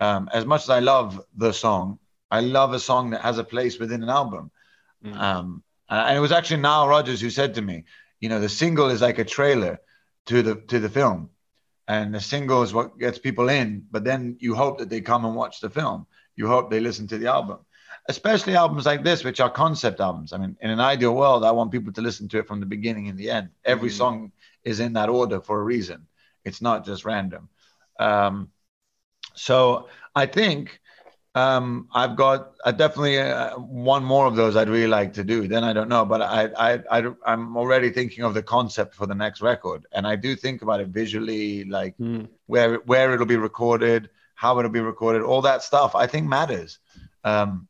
um, 0.00 0.30
as 0.32 0.46
much 0.46 0.62
as 0.62 0.70
I 0.70 0.80
love 0.80 1.22
the 1.36 1.52
song, 1.52 1.98
I 2.30 2.40
love 2.40 2.72
a 2.72 2.80
song 2.80 3.10
that 3.10 3.20
has 3.20 3.38
a 3.38 3.44
place 3.44 3.78
within 3.78 4.02
an 4.02 4.08
album. 4.08 4.50
Mm. 5.04 5.16
Um, 5.16 5.62
and 5.88 6.16
it 6.16 6.20
was 6.20 6.32
actually 6.32 6.62
Nile 6.62 6.88
Rodgers 6.88 7.20
who 7.20 7.30
said 7.30 7.54
to 7.54 7.62
me, 7.62 7.84
you 8.20 8.28
know, 8.28 8.40
the 8.40 8.48
single 8.48 8.88
is 8.88 9.02
like 9.02 9.18
a 9.18 9.24
trailer 9.24 9.78
to 10.26 10.42
the 10.42 10.54
to 10.68 10.78
the 10.78 10.88
film, 10.88 11.30
and 11.88 12.14
the 12.14 12.20
single 12.20 12.62
is 12.62 12.72
what 12.72 12.98
gets 12.98 13.18
people 13.18 13.48
in. 13.48 13.86
But 13.90 14.04
then 14.04 14.36
you 14.40 14.54
hope 14.54 14.78
that 14.78 14.88
they 14.88 15.00
come 15.00 15.24
and 15.24 15.34
watch 15.34 15.60
the 15.60 15.70
film. 15.70 16.06
You 16.36 16.46
hope 16.46 16.70
they 16.70 16.80
listen 16.80 17.06
to 17.08 17.18
the 17.18 17.26
album, 17.26 17.58
especially 18.08 18.56
albums 18.56 18.86
like 18.86 19.04
this, 19.04 19.24
which 19.24 19.40
are 19.40 19.50
concept 19.50 20.00
albums. 20.00 20.32
I 20.32 20.38
mean, 20.38 20.56
in 20.60 20.70
an 20.70 20.80
ideal 20.80 21.14
world, 21.14 21.44
I 21.44 21.50
want 21.50 21.70
people 21.70 21.92
to 21.92 22.00
listen 22.00 22.28
to 22.28 22.38
it 22.38 22.46
from 22.46 22.60
the 22.60 22.66
beginning 22.66 23.08
and 23.08 23.18
the 23.18 23.30
end. 23.30 23.50
Every 23.64 23.90
mm. 23.90 23.96
song 23.96 24.32
is 24.64 24.80
in 24.80 24.94
that 24.94 25.08
order 25.08 25.40
for 25.40 25.60
a 25.60 25.62
reason. 25.62 26.06
It's 26.44 26.60
not 26.62 26.84
just 26.84 27.04
random. 27.04 27.48
Um, 27.98 28.50
so 29.34 29.88
I 30.14 30.26
think 30.26 30.80
um, 31.34 31.88
I've 31.94 32.16
got 32.16 32.54
I 32.64 32.72
definitely 32.72 33.18
uh, 33.20 33.56
one 33.56 34.04
more 34.04 34.26
of 34.26 34.34
those 34.34 34.56
I'd 34.56 34.68
really 34.68 34.88
like 34.88 35.12
to 35.14 35.24
do. 35.24 35.46
Then 35.46 35.62
I 35.62 35.72
don't 35.72 35.88
know, 35.88 36.04
but 36.04 36.22
I, 36.22 36.48
I, 36.56 36.82
I 36.90 37.12
I'm 37.24 37.56
already 37.56 37.90
thinking 37.90 38.24
of 38.24 38.34
the 38.34 38.42
concept 38.42 38.94
for 38.94 39.06
the 39.06 39.14
next 39.14 39.40
record, 39.40 39.86
and 39.92 40.06
I 40.06 40.16
do 40.16 40.34
think 40.34 40.62
about 40.62 40.80
it 40.80 40.88
visually, 40.88 41.64
like 41.64 41.96
mm. 41.98 42.28
where 42.46 42.76
where 42.86 43.14
it'll 43.14 43.26
be 43.26 43.36
recorded, 43.36 44.10
how 44.34 44.58
it'll 44.58 44.70
be 44.70 44.80
recorded, 44.80 45.22
all 45.22 45.42
that 45.42 45.62
stuff. 45.62 45.94
I 45.94 46.06
think 46.06 46.26
matters. 46.26 46.80
Um, 47.22 47.68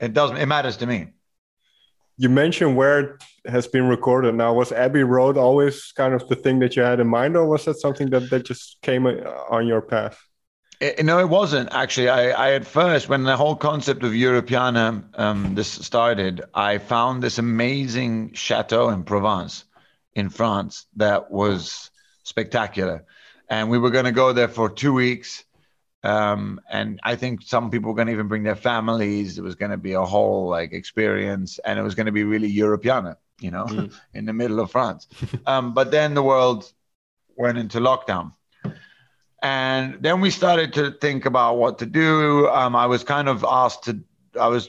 it 0.00 0.12
doesn't. 0.12 0.38
It 0.38 0.46
matters 0.46 0.76
to 0.78 0.86
me. 0.86 1.08
You 2.16 2.28
mentioned 2.28 2.76
where 2.76 3.00
it 3.00 3.22
has 3.46 3.66
been 3.66 3.88
recorded. 3.88 4.34
Now, 4.34 4.52
was 4.52 4.72
Abbey 4.72 5.04
Road 5.04 5.36
always 5.38 5.92
kind 5.92 6.14
of 6.14 6.28
the 6.28 6.36
thing 6.36 6.58
that 6.58 6.76
you 6.76 6.82
had 6.82 7.00
in 7.00 7.06
mind, 7.06 7.36
or 7.36 7.46
was 7.46 7.64
that 7.64 7.78
something 7.78 8.10
that 8.10 8.30
that 8.30 8.44
just 8.44 8.78
came 8.82 9.06
uh, 9.06 9.12
on 9.50 9.66
your 9.66 9.80
path? 9.80 10.20
It, 10.80 11.04
no, 11.04 11.18
it 11.18 11.28
wasn't 11.28 11.68
actually. 11.72 12.08
I, 12.08 12.30
I 12.30 12.52
at 12.52 12.66
first, 12.66 13.08
when 13.08 13.24
the 13.24 13.36
whole 13.36 13.56
concept 13.56 14.02
of 14.02 14.12
Europiana 14.12 15.04
um, 15.18 15.54
this 15.54 15.68
started, 15.68 16.42
I 16.54 16.78
found 16.78 17.22
this 17.22 17.38
amazing 17.38 18.32
chateau 18.32 18.88
in 18.88 19.04
Provence, 19.04 19.64
in 20.14 20.30
France, 20.30 20.86
that 20.96 21.30
was 21.30 21.90
spectacular, 22.22 23.04
and 23.48 23.70
we 23.70 23.78
were 23.78 23.90
going 23.90 24.06
to 24.06 24.12
go 24.12 24.32
there 24.32 24.48
for 24.48 24.70
two 24.70 24.92
weeks. 24.92 25.44
Um, 26.02 26.60
and 26.70 26.98
I 27.04 27.16
think 27.16 27.42
some 27.42 27.70
people 27.70 27.90
were 27.90 27.96
going 27.96 28.06
to 28.06 28.12
even 28.12 28.28
bring 28.28 28.42
their 28.42 28.56
families. 28.56 29.38
It 29.38 29.42
was 29.42 29.54
going 29.54 29.70
to 29.70 29.76
be 29.76 29.92
a 29.92 30.04
whole 30.04 30.48
like 30.48 30.72
experience, 30.72 31.58
and 31.64 31.78
it 31.78 31.82
was 31.82 31.94
going 31.94 32.06
to 32.06 32.12
be 32.12 32.24
really 32.24 32.50
Europiana, 32.50 33.16
you 33.40 33.50
know, 33.50 33.64
mm. 33.66 33.92
in 34.14 34.24
the 34.24 34.32
middle 34.32 34.60
of 34.60 34.70
France. 34.70 35.06
um, 35.46 35.74
but 35.74 35.90
then 35.90 36.14
the 36.14 36.22
world 36.22 36.72
went 37.36 37.58
into 37.58 37.80
lockdown 37.80 38.32
and 39.42 39.96
then 40.00 40.20
we 40.20 40.30
started 40.30 40.72
to 40.74 40.92
think 40.92 41.24
about 41.24 41.56
what 41.56 41.78
to 41.78 41.86
do. 41.86 42.48
Um, 42.48 42.76
I 42.76 42.86
was 42.86 43.02
kind 43.04 43.28
of 43.28 43.44
asked 43.44 43.84
to, 43.84 44.00
I 44.38 44.48
was 44.48 44.68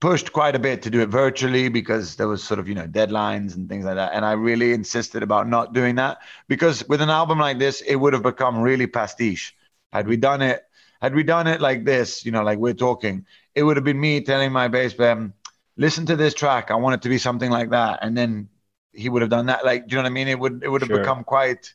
pushed 0.00 0.32
quite 0.32 0.56
a 0.56 0.58
bit 0.58 0.82
to 0.82 0.90
do 0.90 1.00
it 1.00 1.08
virtually 1.08 1.68
because 1.68 2.16
there 2.16 2.28
was 2.28 2.42
sort 2.42 2.58
of, 2.58 2.68
you 2.68 2.74
know, 2.74 2.86
deadlines 2.86 3.54
and 3.54 3.68
things 3.68 3.84
like 3.84 3.94
that. 3.94 4.12
And 4.12 4.24
I 4.24 4.32
really 4.32 4.72
insisted 4.72 5.22
about 5.22 5.48
not 5.48 5.72
doing 5.72 5.94
that 5.96 6.18
because 6.48 6.86
with 6.88 7.00
an 7.00 7.10
album 7.10 7.38
like 7.38 7.58
this, 7.58 7.80
it 7.82 7.96
would 7.96 8.12
have 8.12 8.22
become 8.22 8.60
really 8.60 8.86
pastiche. 8.86 9.54
Had 9.92 10.08
we 10.08 10.16
done 10.16 10.42
it, 10.42 10.62
had 11.00 11.14
we 11.14 11.22
done 11.22 11.46
it 11.46 11.60
like 11.60 11.84
this, 11.84 12.24
you 12.24 12.32
know, 12.32 12.42
like 12.42 12.58
we're 12.58 12.74
talking, 12.74 13.26
it 13.54 13.62
would 13.62 13.76
have 13.76 13.84
been 13.84 14.00
me 14.00 14.20
telling 14.20 14.52
my 14.52 14.68
bass 14.68 14.94
player, 14.94 15.32
listen 15.76 16.06
to 16.06 16.16
this 16.16 16.34
track. 16.34 16.70
I 16.70 16.76
want 16.76 16.94
it 16.94 17.02
to 17.02 17.08
be 17.08 17.18
something 17.18 17.50
like 17.50 17.70
that. 17.70 18.00
And 18.02 18.16
then 18.16 18.48
he 18.92 19.08
would 19.08 19.22
have 19.22 19.30
done 19.30 19.46
that. 19.46 19.64
Like, 19.64 19.86
do 19.86 19.92
you 19.92 19.96
know 19.96 20.04
what 20.04 20.10
I 20.10 20.14
mean? 20.14 20.28
It 20.28 20.38
would, 20.38 20.62
it 20.62 20.68
would 20.68 20.82
have 20.82 20.88
sure. 20.88 20.98
become 20.98 21.24
quite 21.24 21.72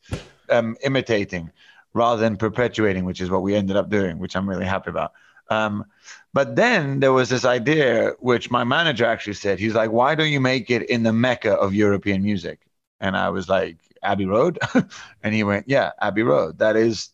um, 0.50 0.76
imitating 0.84 1.52
rather 1.93 2.21
than 2.21 2.38
perpetuating, 2.38 3.06
which 3.06 3.21
is 3.21 3.30
what 3.30 3.41
we 3.41 3.56
ended 3.56 3.76
up 3.76 3.89
doing, 3.89 4.17
which 4.19 4.36
I'm 4.36 4.50
really 4.50 4.65
happy 4.65 4.89
about. 4.89 5.13
Um, 5.50 5.86
but 6.34 6.56
then 6.56 7.02
there 7.02 7.12
was 7.12 7.30
this 7.30 7.43
idea, 7.43 8.13
which 8.19 8.50
my 8.50 8.63
manager 8.63 9.06
actually 9.06 9.34
said, 9.34 9.60
he's 9.60 9.76
like, 9.76 9.91
why 9.91 10.15
don't 10.15 10.32
you 10.32 10.39
make 10.39 10.69
it 10.71 10.89
in 10.89 11.04
the 11.04 11.12
mecca 11.12 11.54
of 11.54 11.74
European 11.74 12.24
music? 12.24 12.62
And 13.02 13.17
I 13.17 13.30
was 13.30 13.50
like, 13.50 13.78
Abbey 14.02 14.26
Road? 14.26 14.58
and 15.24 15.34
he 15.34 15.43
went, 15.43 15.67
yeah, 15.67 15.91
Abbey 16.00 16.24
Road. 16.24 16.60
That 16.60 16.78
is, 16.78 17.10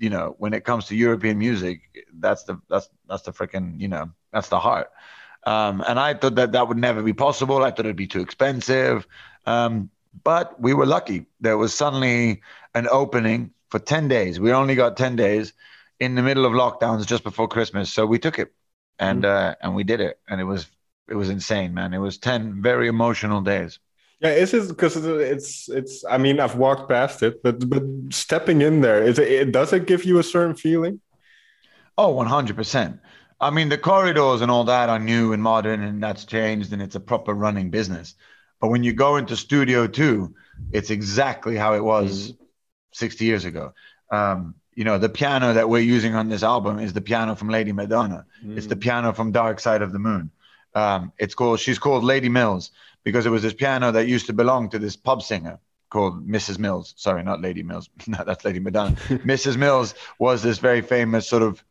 you 0.00 0.10
know, 0.10 0.34
when 0.38 0.52
it 0.54 0.64
comes 0.64 0.86
to 0.86 0.96
European 0.96 1.38
music, 1.38 1.82
that's 2.14 2.44
the, 2.44 2.60
that's, 2.68 2.88
that's 3.08 3.22
the 3.22 3.32
freaking, 3.32 3.80
you 3.80 3.88
know, 3.88 4.10
that's 4.32 4.48
the 4.48 4.58
heart. 4.58 4.90
Um, 5.44 5.84
and 5.86 5.98
I 5.98 6.14
thought 6.14 6.34
that 6.34 6.52
that 6.52 6.68
would 6.68 6.76
never 6.76 7.02
be 7.02 7.12
possible. 7.12 7.62
I 7.62 7.70
thought 7.70 7.80
it'd 7.80 7.96
be 7.96 8.06
too 8.06 8.20
expensive. 8.20 9.06
Um, 9.46 9.90
but 10.24 10.60
we 10.60 10.74
were 10.74 10.86
lucky. 10.86 11.26
There 11.40 11.56
was 11.56 11.72
suddenly 11.72 12.42
an 12.74 12.88
opening 12.90 13.52
for 13.68 13.78
10 13.78 14.08
days. 14.08 14.40
We 14.40 14.52
only 14.52 14.74
got 14.74 14.96
10 14.96 15.16
days 15.16 15.52
in 16.00 16.14
the 16.14 16.22
middle 16.22 16.44
of 16.44 16.52
lockdowns 16.52 17.06
just 17.06 17.22
before 17.22 17.48
Christmas. 17.48 17.90
So 17.90 18.06
we 18.06 18.18
took 18.18 18.38
it 18.38 18.52
and 18.98 19.22
mm. 19.22 19.28
uh, 19.28 19.54
and 19.60 19.74
we 19.74 19.84
did 19.84 20.00
it. 20.00 20.18
And 20.28 20.40
it 20.40 20.44
was 20.44 20.66
it 21.08 21.14
was 21.14 21.30
insane, 21.30 21.74
man. 21.74 21.94
It 21.94 21.98
was 21.98 22.18
10 22.18 22.62
very 22.62 22.88
emotional 22.88 23.40
days. 23.40 23.78
Yeah, 24.20 24.30
is 24.30 24.68
because 24.68 24.96
it's 24.96 25.68
it's 25.70 26.04
I 26.04 26.18
mean, 26.18 26.40
I've 26.40 26.56
walked 26.56 26.90
past 26.90 27.22
it, 27.22 27.42
but 27.42 27.68
but 27.68 27.82
stepping 28.10 28.60
in 28.60 28.82
there, 28.82 29.02
is 29.02 29.18
it, 29.18 29.28
it 29.28 29.52
does 29.52 29.72
it 29.72 29.86
give 29.86 30.04
you 30.04 30.18
a 30.18 30.22
certain 30.22 30.54
feeling? 30.54 31.00
Oh, 31.96 32.14
100%. 32.14 32.98
I 33.40 33.50
mean, 33.50 33.68
the 33.68 33.78
corridors 33.78 34.40
and 34.40 34.50
all 34.50 34.64
that 34.64 34.88
are 34.88 34.98
new 34.98 35.32
and 35.32 35.42
modern 35.42 35.82
and 35.82 36.02
that's 36.02 36.24
changed 36.24 36.72
and 36.72 36.80
it's 36.80 36.94
a 36.94 37.00
proper 37.00 37.34
running 37.34 37.70
business. 37.70 38.14
But 38.60 38.68
when 38.68 38.84
you 38.84 38.92
go 38.92 39.16
into 39.16 39.36
studio 39.36 39.86
two, 39.86 40.34
it's 40.72 40.90
exactly 40.90 41.56
how 41.56 41.74
it 41.74 41.84
was 41.84 42.32
mm. 42.32 42.38
60 42.92 43.24
years 43.24 43.44
ago. 43.44 43.72
Um, 44.10 44.54
you 44.74 44.84
know, 44.84 44.98
the 44.98 45.08
piano 45.08 45.54
that 45.54 45.68
we're 45.68 45.80
using 45.80 46.14
on 46.14 46.28
this 46.28 46.42
album 46.42 46.78
is 46.78 46.92
the 46.92 47.00
piano 47.00 47.34
from 47.34 47.48
Lady 47.48 47.72
Madonna. 47.72 48.26
Mm. 48.44 48.56
It's 48.56 48.66
the 48.66 48.76
mm. 48.76 48.80
piano 48.80 49.12
from 49.12 49.32
Dark 49.32 49.60
Side 49.60 49.82
of 49.82 49.92
the 49.92 49.98
Moon. 49.98 50.30
Um, 50.74 51.12
it's 51.18 51.34
called, 51.34 51.60
she's 51.60 51.78
called 51.78 52.04
Lady 52.04 52.28
Mills 52.28 52.70
because 53.04 53.26
it 53.26 53.30
was 53.30 53.42
this 53.42 53.54
piano 53.54 53.92
that 53.92 54.06
used 54.06 54.26
to 54.26 54.32
belong 54.32 54.70
to 54.70 54.78
this 54.78 54.96
pub 54.96 55.22
singer. 55.22 55.58
called 55.88 56.26
Mrs. 56.26 56.58
Mills. 56.58 56.94
Sorry, 56.96 57.22
not 57.22 57.40
Lady 57.40 57.62
Mills. 57.62 57.88
no, 58.06 58.22
that's 58.24 58.44
Lady 58.44 58.60
Madonna. 58.60 58.96
Mrs. 59.08 59.56
Mills 59.56 59.94
was 60.18 60.42
this 60.42 60.58
very 60.58 60.82
famous 60.82 61.28
sort 61.28 61.42
of 61.42 61.62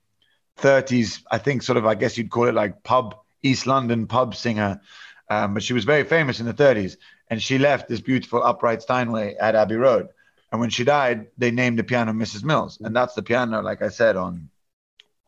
30s, 0.57 1.23
I 1.31 1.37
think, 1.37 1.63
sort 1.63 1.77
of, 1.77 1.85
I 1.85 1.95
guess 1.95 2.17
you'd 2.17 2.29
call 2.29 2.47
it 2.47 2.55
like 2.55 2.83
pub, 2.83 3.15
East 3.41 3.65
London 3.65 4.07
pub 4.07 4.35
singer. 4.35 4.81
Um, 5.29 5.53
but 5.53 5.63
she 5.63 5.73
was 5.73 5.85
very 5.85 6.03
famous 6.03 6.39
in 6.39 6.45
the 6.45 6.53
30s. 6.53 6.97
And 7.29 7.41
she 7.41 7.59
left 7.59 7.87
this 7.87 8.01
beautiful 8.01 8.43
upright 8.43 8.81
Steinway 8.81 9.35
at 9.35 9.55
Abbey 9.55 9.75
Road. 9.75 10.09
And 10.51 10.59
when 10.59 10.71
she 10.71 10.83
died, 10.83 11.27
they 11.37 11.51
named 11.51 11.77
the 11.77 11.83
piano 11.83 12.11
Mrs. 12.11 12.43
Mills. 12.43 12.79
And 12.81 12.95
that's 12.95 13.13
the 13.13 13.21
piano, 13.21 13.61
like 13.61 13.81
I 13.81 13.89
said, 13.89 14.15
on 14.15 14.49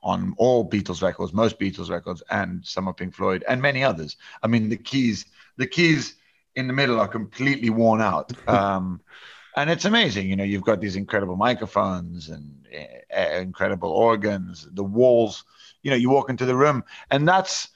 on 0.03 0.33
all 0.37 0.67
Beatles 0.67 1.01
records, 1.01 1.33
most 1.33 1.59
Beatles 1.59 1.89
records, 1.89 2.23
and 2.29 2.65
some 2.65 2.87
of 2.87 2.97
Pink 2.97 3.13
Floyd, 3.13 3.43
and 3.47 3.61
many 3.61 3.83
others. 3.83 4.17
I 4.41 4.47
mean, 4.47 4.69
the 4.69 4.77
keys, 4.77 5.25
the 5.57 5.67
keys 5.67 6.15
in 6.55 6.67
the 6.67 6.73
middle 6.73 6.99
are 6.99 7.07
completely 7.07 7.69
worn 7.69 8.01
out. 8.01 8.31
Um, 8.47 9.01
and 9.55 9.69
it's 9.69 9.85
amazing. 9.85 10.29
You 10.29 10.35
know, 10.37 10.45
you've 10.45 10.63
got 10.63 10.79
these 10.79 10.95
incredible 10.95 11.35
microphones 11.35 12.29
and 12.29 12.65
uh, 12.73 13.37
incredible 13.37 13.89
organs, 13.89 14.67
the 14.71 14.83
walls. 14.83 15.43
You 15.83 15.91
know, 15.91 15.97
you 15.97 16.09
walk 16.09 16.29
into 16.29 16.45
the 16.45 16.55
room, 16.55 16.83
and 17.09 17.27
that's 17.27 17.67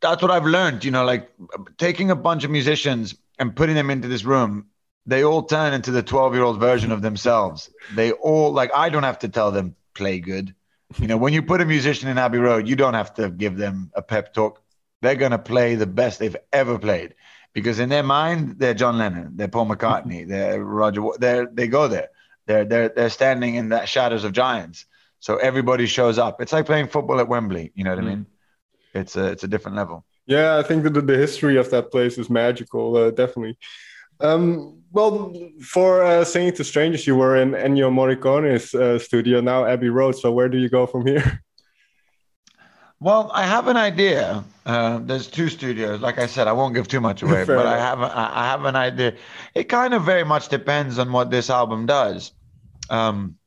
that's 0.00 0.22
what 0.22 0.30
I've 0.30 0.46
learned. 0.46 0.84
You 0.84 0.90
know, 0.90 1.04
like 1.04 1.30
taking 1.76 2.10
a 2.10 2.16
bunch 2.16 2.44
of 2.44 2.50
musicians 2.50 3.14
and 3.38 3.54
putting 3.54 3.74
them 3.74 3.90
into 3.90 4.08
this 4.08 4.24
room. 4.24 4.66
They 5.04 5.24
all 5.24 5.42
turn 5.42 5.74
into 5.74 5.90
the 5.90 6.02
12 6.02 6.34
year 6.34 6.44
old 6.44 6.60
version 6.60 6.92
of 6.92 7.02
themselves. 7.02 7.68
They 7.94 8.12
all 8.12 8.52
like 8.52 8.70
I 8.74 8.88
don't 8.88 9.02
have 9.02 9.18
to 9.20 9.28
tell 9.28 9.50
them 9.50 9.74
play 9.94 10.20
good. 10.20 10.54
You 10.98 11.08
know, 11.08 11.16
when 11.16 11.32
you 11.32 11.42
put 11.42 11.60
a 11.60 11.64
musician 11.64 12.08
in 12.08 12.18
Abbey 12.18 12.38
Road, 12.38 12.68
you 12.68 12.76
don't 12.76 12.94
have 12.94 13.12
to 13.14 13.30
give 13.30 13.56
them 13.56 13.90
a 13.94 14.02
pep 14.02 14.32
talk. 14.32 14.62
They're 15.02 15.16
gonna 15.16 15.38
play 15.38 15.74
the 15.74 15.86
best 15.86 16.18
they've 16.18 16.36
ever 16.52 16.78
played 16.78 17.14
because 17.52 17.78
in 17.78 17.90
their 17.90 18.02
mind 18.02 18.58
they're 18.58 18.74
John 18.74 18.96
Lennon, 18.98 19.32
they're 19.36 19.48
Paul 19.48 19.66
McCartney, 19.66 20.26
they're 20.26 20.64
Roger. 20.64 21.02
They 21.18 21.44
they 21.52 21.68
go 21.68 21.88
there. 21.88 22.08
They're 22.46 22.64
they're 22.64 22.88
they're 22.88 23.10
standing 23.10 23.56
in 23.56 23.68
the 23.68 23.84
shadows 23.84 24.24
of 24.24 24.32
giants. 24.32 24.86
So 25.20 25.36
everybody 25.36 25.86
shows 25.86 26.18
up. 26.18 26.40
It's 26.40 26.52
like 26.52 26.66
playing 26.66 26.88
football 26.88 27.20
at 27.20 27.28
Wembley. 27.28 27.72
You 27.74 27.84
know 27.84 27.94
what 27.94 28.04
mm. 28.04 28.06
I 28.06 28.14
mean? 28.14 28.26
It's 28.94 29.16
a 29.16 29.26
it's 29.26 29.44
a 29.44 29.48
different 29.48 29.76
level. 29.76 30.04
Yeah, 30.26 30.58
I 30.58 30.62
think 30.62 30.84
that 30.84 30.94
the, 30.94 31.02
the 31.02 31.16
history 31.16 31.56
of 31.56 31.70
that 31.70 31.90
place 31.90 32.16
is 32.18 32.30
magical. 32.30 32.96
Uh, 32.96 33.10
definitely. 33.10 33.58
Um, 34.20 34.82
well, 34.92 35.34
for 35.60 36.04
uh, 36.04 36.24
singing 36.24 36.52
to 36.54 36.64
strangers, 36.64 37.06
you 37.06 37.16
were 37.16 37.36
in 37.36 37.52
Ennio 37.52 37.92
Morricone's 37.92 38.74
uh, 38.74 38.98
studio 38.98 39.40
now, 39.40 39.64
Abbey 39.64 39.88
Road. 39.88 40.12
So 40.12 40.30
where 40.30 40.48
do 40.48 40.58
you 40.58 40.68
go 40.68 40.86
from 40.86 41.06
here? 41.06 41.42
Well, 43.02 43.32
I 43.34 43.42
have 43.46 43.66
an 43.66 43.76
idea. 43.76 44.44
Uh, 44.64 45.00
there's 45.02 45.26
two 45.26 45.48
studios. 45.48 46.00
Like 46.00 46.20
I 46.20 46.26
said, 46.26 46.46
I 46.46 46.52
won't 46.52 46.72
give 46.72 46.86
too 46.86 47.00
much 47.00 47.22
away, 47.24 47.44
but 47.44 47.66
enough. 47.66 47.66
I 47.66 47.78
have 47.78 48.00
a, 48.00 48.18
I 48.18 48.44
have 48.46 48.64
an 48.64 48.76
idea. 48.76 49.16
It 49.56 49.64
kind 49.64 49.92
of 49.92 50.04
very 50.04 50.22
much 50.22 50.48
depends 50.48 51.00
on 51.00 51.10
what 51.10 51.28
this 51.28 51.50
album 51.50 51.86
does. 51.86 52.30
Um, 52.90 53.38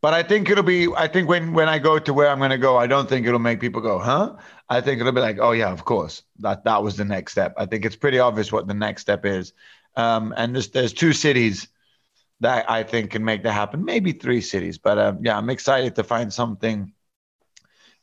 but 0.00 0.14
I 0.14 0.22
think 0.22 0.48
it'll 0.48 0.62
be. 0.62 0.86
I 0.96 1.08
think 1.08 1.28
when 1.28 1.54
when 1.54 1.68
I 1.68 1.80
go 1.80 1.98
to 1.98 2.14
where 2.14 2.28
I'm 2.28 2.38
going 2.38 2.52
to 2.52 2.58
go, 2.58 2.76
I 2.76 2.86
don't 2.86 3.08
think 3.08 3.26
it'll 3.26 3.40
make 3.40 3.60
people 3.60 3.82
go, 3.82 3.98
"Huh?" 3.98 4.36
I 4.68 4.80
think 4.80 5.00
it'll 5.00 5.12
be 5.12 5.20
like, 5.20 5.38
"Oh 5.40 5.50
yeah, 5.50 5.72
of 5.72 5.84
course." 5.84 6.22
That 6.38 6.62
that 6.64 6.84
was 6.84 6.96
the 6.96 7.04
next 7.04 7.32
step. 7.32 7.54
I 7.58 7.66
think 7.66 7.84
it's 7.84 7.96
pretty 7.96 8.20
obvious 8.20 8.52
what 8.52 8.68
the 8.68 8.74
next 8.74 9.02
step 9.02 9.26
is. 9.26 9.52
Um, 9.96 10.32
and 10.36 10.54
there's 10.54 10.68
there's 10.68 10.92
two 10.92 11.12
cities 11.12 11.66
that 12.38 12.70
I 12.70 12.84
think 12.84 13.10
can 13.10 13.24
make 13.24 13.42
that 13.42 13.52
happen. 13.52 13.84
Maybe 13.84 14.12
three 14.12 14.40
cities, 14.40 14.78
but 14.78 14.98
um, 14.98 15.18
yeah, 15.20 15.36
I'm 15.36 15.50
excited 15.50 15.96
to 15.96 16.04
find 16.04 16.32
something 16.32 16.92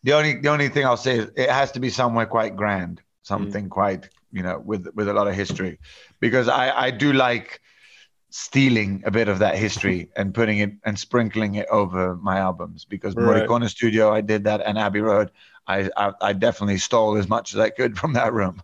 the 0.04 0.14
only 0.14 0.36
the 0.36 0.50
only 0.50 0.70
thing 0.70 0.86
I'll 0.86 0.98
say 0.98 1.20
is 1.20 1.32
it 1.36 1.50
has 1.50 1.72
to 1.74 1.80
be 1.80 1.90
somewhere 1.90 2.26
quite 2.26 2.56
grand, 2.56 3.02
something 3.24 3.66
mm. 3.66 3.70
quite 3.70 4.10
you 4.32 4.44
know 4.44 4.62
with 4.64 4.88
with 4.96 5.08
a 5.08 5.14
lot 5.14 5.28
of 5.28 5.36
history, 5.36 5.80
because 6.20 6.48
I 6.48 6.72
I 6.72 6.92
do 6.92 7.14
like 7.14 7.62
stealing 8.30 9.02
a 9.06 9.12
bit 9.12 9.28
of 9.30 9.40
that 9.40 9.58
history 9.58 10.10
and 10.16 10.34
putting 10.34 10.60
it 10.60 10.72
and 10.86 11.00
sprinkling 11.00 11.56
it 11.56 11.68
over 11.72 12.16
my 12.18 12.38
albums 12.38 12.86
because 12.86 13.16
right. 13.16 13.48
Morricone 13.48 13.70
Studio 13.70 14.14
I 14.14 14.22
did 14.22 14.44
that 14.44 14.62
and 14.66 14.78
Abbey 14.78 15.02
Road 15.02 15.32
I, 15.68 15.90
I, 15.98 16.14
I 16.22 16.34
definitely 16.34 16.78
stole 16.78 17.18
as 17.18 17.28
much 17.28 17.54
as 17.54 17.60
I 17.60 17.70
could 17.70 17.98
from 17.98 18.14
that 18.14 18.32
room. 18.32 18.62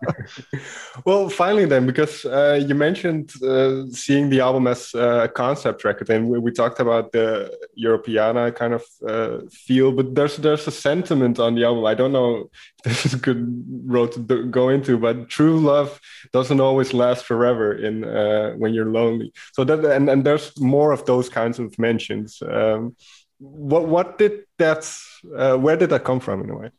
well, 1.06 1.28
finally, 1.28 1.66
then, 1.66 1.86
because 1.86 2.24
uh, 2.26 2.64
you 2.66 2.76
mentioned 2.76 3.34
uh, 3.44 3.88
seeing 3.92 4.30
the 4.30 4.40
album 4.40 4.68
as 4.68 4.94
a 4.94 5.30
concept 5.34 5.84
record, 5.84 6.10
and 6.10 6.30
we, 6.30 6.40
we 6.40 6.52
talked 6.52 6.80
about 6.80 7.12
the 7.12 7.52
Europiana 7.78 8.56
kind 8.56 8.74
of 8.74 8.84
uh, 9.08 9.40
feel, 9.52 9.92
but 9.92 10.16
there's 10.16 10.38
there's 10.38 10.66
a 10.66 10.72
sentiment 10.72 11.40
on 11.40 11.56
the 11.56 11.66
album. 11.66 11.86
I 11.86 11.94
don't 11.94 12.14
know 12.14 12.50
if 12.78 12.84
this 12.84 13.06
is 13.06 13.14
a 13.14 13.18
good 13.18 13.64
road 13.86 14.14
to 14.14 14.46
go 14.46 14.70
into, 14.70 14.98
but 14.98 15.30
true 15.30 15.60
love 15.60 16.00
doesn't 16.32 16.62
always 16.62 16.94
last 16.94 17.26
forever 17.26 17.74
in 17.74 18.06
uh, 18.06 18.54
when 18.54 18.74
you're 18.74 18.92
lonely. 18.92 19.34
So 19.54 19.66
that 19.66 19.84
and 19.84 20.10
and 20.10 20.24
there's 20.24 20.58
more 20.60 20.94
of 20.94 21.06
those 21.06 21.28
kinds 21.28 21.60
of 21.60 21.78
mentions. 21.78 22.42
Um, 22.42 22.96
what 23.40 23.88
what 23.88 24.18
did 24.18 24.46
that? 24.58 24.90
Uh, 25.36 25.58
where 25.58 25.76
did 25.76 25.90
that 25.90 26.06
come 26.06 26.22
from 26.22 26.42
in 26.44 26.50
a 26.50 26.58
way? 26.58 26.72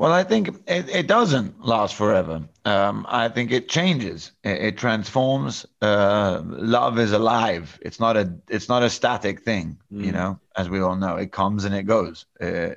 Well, 0.00 0.12
I 0.12 0.24
think 0.24 0.48
it, 0.66 0.88
it 0.88 1.06
doesn't 1.06 1.62
last 1.62 1.94
forever. 1.94 2.48
Um, 2.64 3.04
I 3.06 3.28
think 3.28 3.52
it 3.52 3.68
changes. 3.68 4.32
It, 4.42 4.62
it 4.62 4.78
transforms. 4.78 5.66
Uh, 5.82 6.40
love 6.42 6.98
is 6.98 7.12
alive. 7.12 7.78
It's 7.82 8.00
not 8.00 8.16
a. 8.16 8.32
It's 8.48 8.66
not 8.66 8.82
a 8.82 8.88
static 8.88 9.42
thing. 9.42 9.76
Mm. 9.92 10.06
You 10.06 10.12
know, 10.12 10.40
as 10.56 10.70
we 10.70 10.80
all 10.80 10.96
know, 10.96 11.16
it 11.16 11.32
comes 11.32 11.66
and 11.66 11.74
it 11.74 11.82
goes, 11.82 12.24
uh, 12.40 12.76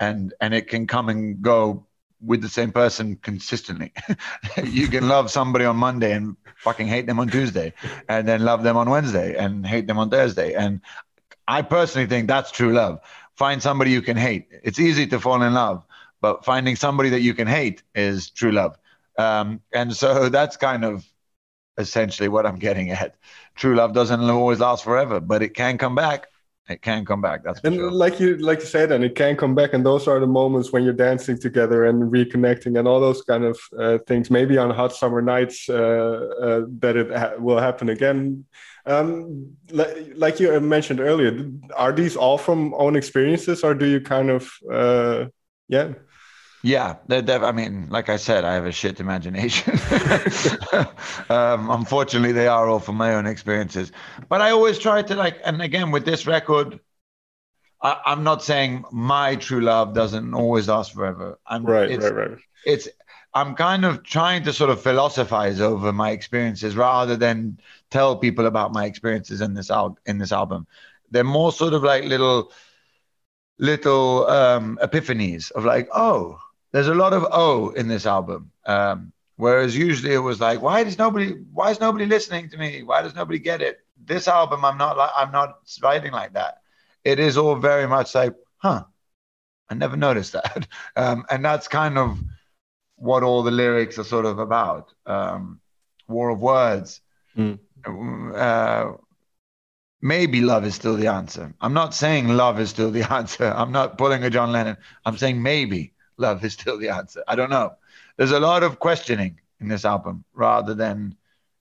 and 0.00 0.32
and 0.40 0.54
it 0.54 0.68
can 0.68 0.86
come 0.86 1.10
and 1.10 1.42
go 1.42 1.86
with 2.22 2.40
the 2.40 2.48
same 2.48 2.72
person 2.72 3.16
consistently. 3.16 3.92
you 4.64 4.88
can 4.88 5.06
love 5.06 5.30
somebody 5.30 5.66
on 5.66 5.76
Monday 5.76 6.12
and 6.12 6.34
fucking 6.56 6.86
hate 6.86 7.06
them 7.06 7.20
on 7.20 7.28
Tuesday, 7.28 7.74
and 8.08 8.26
then 8.26 8.42
love 8.42 8.62
them 8.62 8.78
on 8.78 8.88
Wednesday 8.88 9.36
and 9.36 9.66
hate 9.66 9.86
them 9.86 9.98
on 9.98 10.08
Thursday. 10.08 10.54
And 10.54 10.80
I 11.46 11.60
personally 11.60 12.06
think 12.06 12.26
that's 12.26 12.50
true 12.50 12.72
love. 12.72 13.00
Find 13.34 13.62
somebody 13.62 13.90
you 13.90 14.00
can 14.00 14.16
hate. 14.16 14.48
It's 14.62 14.78
easy 14.78 15.06
to 15.08 15.20
fall 15.20 15.42
in 15.42 15.52
love 15.52 15.84
but 16.24 16.42
finding 16.42 16.74
somebody 16.74 17.10
that 17.10 17.20
you 17.20 17.34
can 17.34 17.46
hate 17.46 17.82
is 17.94 18.30
true 18.30 18.50
love. 18.50 18.78
Um, 19.18 19.60
and 19.74 19.94
so 19.94 20.28
that's 20.38 20.56
kind 20.56 20.82
of 20.82 21.04
essentially 21.76 22.30
what 22.30 22.46
I'm 22.46 22.58
getting 22.58 22.88
at. 22.88 23.16
True 23.56 23.74
love 23.76 23.92
doesn't 23.92 24.22
always 24.30 24.60
last 24.60 24.84
forever, 24.84 25.20
but 25.20 25.42
it 25.42 25.50
can 25.50 25.76
come 25.76 25.94
back. 25.94 26.28
It 26.66 26.80
can 26.80 27.04
come 27.04 27.20
back. 27.20 27.44
That's 27.44 27.60
and 27.62 27.74
sure. 27.74 27.90
like 27.90 28.18
you 28.20 28.38
like 28.38 28.60
you 28.60 28.70
said, 28.76 28.90
and 28.90 29.04
it 29.04 29.14
can 29.16 29.36
come 29.36 29.54
back. 29.54 29.74
And 29.74 29.84
those 29.84 30.08
are 30.08 30.18
the 30.18 30.26
moments 30.26 30.72
when 30.72 30.82
you're 30.82 31.00
dancing 31.08 31.38
together 31.38 31.84
and 31.84 32.10
reconnecting 32.10 32.78
and 32.78 32.88
all 32.88 33.00
those 33.00 33.20
kind 33.20 33.44
of 33.44 33.58
uh, 33.78 33.98
things. 34.06 34.30
Maybe 34.30 34.56
on 34.56 34.70
hot 34.70 34.96
summer 34.96 35.20
nights 35.20 35.68
uh, 35.68 35.74
uh, 36.46 36.60
that 36.78 36.96
it 36.96 37.14
ha- 37.14 37.34
will 37.38 37.58
happen 37.58 37.90
again. 37.90 38.46
Um, 38.86 39.58
like, 39.72 40.12
like 40.14 40.40
you 40.40 40.58
mentioned 40.58 41.00
earlier, 41.00 41.50
are 41.76 41.92
these 41.92 42.16
all 42.16 42.38
from 42.38 42.72
own 42.78 42.96
experiences, 42.96 43.62
or 43.62 43.74
do 43.74 43.84
you 43.84 44.00
kind 44.00 44.30
of 44.30 44.50
uh, 44.72 45.26
yeah? 45.68 45.92
Yeah, 46.64 46.96
I 47.10 47.52
mean, 47.52 47.88
like 47.90 48.08
I 48.08 48.16
said, 48.16 48.46
I 48.46 48.54
have 48.54 48.64
a 48.64 48.72
shit 48.72 48.98
imagination. 48.98 49.74
um, 51.28 51.70
unfortunately, 51.70 52.32
they 52.32 52.46
are 52.46 52.66
all 52.66 52.80
from 52.80 52.96
my 52.96 53.14
own 53.14 53.26
experiences. 53.26 53.92
But 54.30 54.40
I 54.40 54.50
always 54.50 54.78
try 54.78 55.02
to 55.02 55.14
like, 55.14 55.36
and 55.44 55.60
again 55.60 55.90
with 55.90 56.06
this 56.06 56.26
record, 56.26 56.80
I, 57.82 58.00
am 58.06 58.24
not 58.24 58.42
saying 58.42 58.86
my 58.90 59.36
true 59.36 59.60
love 59.60 59.92
doesn't 59.92 60.32
always 60.32 60.66
last 60.66 60.94
forever. 60.94 61.38
I'm, 61.46 61.66
right, 61.66 61.90
it's, 61.90 62.02
right, 62.02 62.30
right. 62.30 62.38
It's 62.64 62.88
I'm 63.34 63.54
kind 63.56 63.84
of 63.84 64.02
trying 64.02 64.44
to 64.44 64.52
sort 64.54 64.70
of 64.70 64.80
philosophize 64.80 65.60
over 65.60 65.92
my 65.92 66.12
experiences 66.12 66.76
rather 66.76 67.14
than 67.14 67.60
tell 67.90 68.16
people 68.16 68.46
about 68.46 68.72
my 68.72 68.86
experiences 68.86 69.42
in 69.42 69.52
this 69.52 69.70
al- 69.70 69.98
in 70.06 70.16
this 70.16 70.32
album. 70.32 70.66
They're 71.10 71.24
more 71.24 71.52
sort 71.52 71.74
of 71.74 71.82
like 71.82 72.04
little 72.04 72.52
little 73.58 74.26
um, 74.28 74.78
epiphanies 74.82 75.50
of 75.52 75.66
like, 75.66 75.88
oh, 75.94 76.38
there's 76.74 76.88
a 76.88 76.94
lot 76.94 77.12
of 77.12 77.24
oh 77.30 77.68
in 77.70 77.86
this 77.86 78.04
album. 78.04 78.50
Um, 78.66 79.12
whereas 79.36 79.76
usually 79.76 80.12
it 80.12 80.18
was 80.18 80.40
like, 80.40 80.60
why 80.60 80.82
does 80.82 80.98
nobody 80.98 81.28
why 81.52 81.70
is 81.70 81.78
nobody 81.78 82.04
listening 82.04 82.48
to 82.50 82.58
me? 82.58 82.82
Why 82.82 83.00
does 83.00 83.14
nobody 83.14 83.38
get 83.38 83.62
it? 83.62 83.78
This 83.96 84.26
album, 84.26 84.64
I'm 84.64 84.76
not 84.76 84.96
like 84.96 85.12
I'm 85.16 85.30
not 85.30 85.60
writing 85.80 86.10
like 86.10 86.32
that. 86.32 86.62
It 87.04 87.20
is 87.20 87.38
all 87.38 87.54
very 87.54 87.86
much 87.86 88.12
like, 88.16 88.34
huh, 88.56 88.82
I 89.70 89.74
never 89.74 89.96
noticed 89.96 90.32
that. 90.32 90.66
Um, 90.96 91.24
and 91.30 91.44
that's 91.44 91.68
kind 91.68 91.96
of 91.96 92.18
what 92.96 93.22
all 93.22 93.44
the 93.44 93.52
lyrics 93.52 93.96
are 94.00 94.04
sort 94.04 94.26
of 94.26 94.40
about. 94.40 94.92
Um, 95.06 95.60
war 96.08 96.30
of 96.30 96.40
words. 96.40 97.00
Mm. 97.36 97.60
Uh, 98.34 98.96
maybe 100.02 100.40
love 100.40 100.64
is 100.64 100.74
still 100.74 100.96
the 100.96 101.06
answer. 101.06 101.54
I'm 101.60 101.72
not 101.72 101.94
saying 101.94 102.28
love 102.28 102.58
is 102.58 102.70
still 102.70 102.90
the 102.90 103.12
answer. 103.18 103.46
I'm 103.46 103.70
not 103.70 103.96
pulling 103.96 104.24
a 104.24 104.30
John 104.30 104.50
Lennon. 104.50 104.76
I'm 105.04 105.16
saying 105.16 105.40
maybe 105.40 105.93
love 106.16 106.44
is 106.44 106.52
still 106.52 106.78
the 106.78 106.88
answer. 106.90 107.22
I 107.26 107.34
don't 107.34 107.50
know. 107.50 107.74
There's 108.16 108.32
a 108.32 108.40
lot 108.40 108.62
of 108.62 108.78
questioning 108.78 109.40
in 109.60 109.68
this 109.68 109.84
album 109.84 110.24
rather 110.34 110.74
than, 110.74 111.16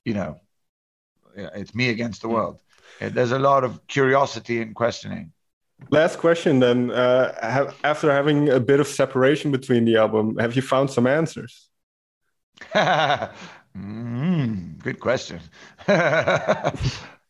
you 0.06 0.14
know, 0.14 0.40
it's 1.36 1.74
me 1.74 1.90
against 1.90 2.22
the 2.22 2.30
world. 2.30 2.60
There's 3.00 3.32
a 3.32 3.40
lot 3.40 3.64
of 3.64 3.86
curiosity 3.88 4.62
and 4.62 4.76
questioning. 4.76 5.32
Last 5.90 6.20
question 6.20 6.60
then. 6.60 6.92
Uh, 6.92 7.34
have, 7.42 7.76
after 7.84 8.12
having 8.12 8.50
a 8.50 8.60
bit 8.60 8.80
of 8.80 8.88
separation 8.88 9.52
between 9.52 9.86
the 9.86 9.98
album, 9.98 10.38
have 10.38 10.56
you 10.56 10.62
found 10.62 10.92
some 10.92 11.08
answers? 11.08 11.70
Mm, 13.76 14.78
good 14.84 15.00
question. 15.00 15.40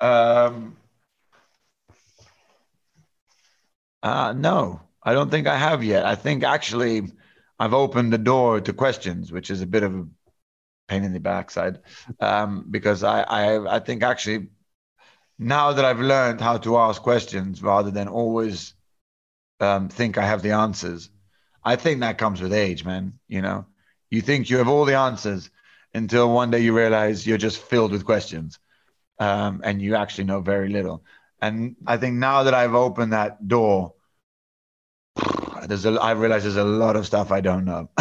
um, 0.02 0.76
uh, 4.02 4.34
no, 4.34 4.82
I 5.04 5.14
don't 5.14 5.30
think 5.30 5.48
I 5.48 5.58
have 5.58 5.84
yet. 5.84 6.06
I 6.06 6.16
think 6.16 6.44
actually 6.44 7.04
I've 7.60 7.74
opened 7.74 8.14
the 8.14 8.18
door 8.18 8.62
to 8.62 8.74
questions, 8.74 9.32
which 9.32 9.52
is 9.52 9.62
a 9.62 9.68
bit 9.68 9.84
of 9.84 9.96
a 9.96 10.08
pain 10.88 11.04
in 11.04 11.14
the 11.14 11.20
backside, 11.20 11.80
um, 12.20 12.66
because 12.70 13.04
I, 13.04 13.22
I 13.24 13.76
I 13.76 13.80
think 13.80 14.04
actually 14.04 14.48
now 15.40 15.74
that 15.74 15.86
I've 15.86 16.00
learned 16.00 16.42
how 16.42 16.58
to 16.60 16.78
ask 16.78 17.02
questions 17.02 17.62
rather 17.62 17.92
than 17.92 18.08
always 18.08 18.76
um, 19.60 19.90
think 19.90 20.18
I 20.18 20.26
have 20.26 20.42
the 20.42 20.52
answers, 20.52 21.10
I 21.64 21.76
think 21.76 22.02
that 22.02 22.18
comes 22.18 22.42
with 22.42 22.54
age, 22.54 22.86
man. 22.86 23.20
You 23.28 23.42
know, 23.42 23.66
you 24.10 24.22
think 24.22 24.50
you 24.50 24.58
have 24.58 24.68
all 24.68 24.86
the 24.86 24.96
answers 24.98 25.50
until 25.94 26.34
one 26.34 26.52
day 26.52 26.60
you 26.60 26.76
realize 26.76 27.26
you're 27.26 27.38
just 27.38 27.60
filled 27.60 27.92
with 27.92 28.06
questions 28.06 28.60
um, 29.20 29.62
and 29.64 29.82
you 29.82 29.96
actually 29.96 30.26
know 30.26 30.42
very 30.42 30.70
little. 30.70 31.04
And 31.42 31.76
I 31.86 31.98
think 31.98 32.16
now 32.16 32.44
that 32.44 32.54
I've 32.54 32.76
opened 32.76 33.14
that 33.14 33.48
door, 33.48 33.94
there's 35.68 35.86
a, 35.86 35.94
I 35.94 36.12
realize 36.12 36.44
there's 36.44 36.58
a 36.58 36.64
lot 36.64 36.96
of 36.96 37.06
stuff 37.06 37.32
I 37.32 37.42
don't 37.42 37.66
know. 37.66 37.90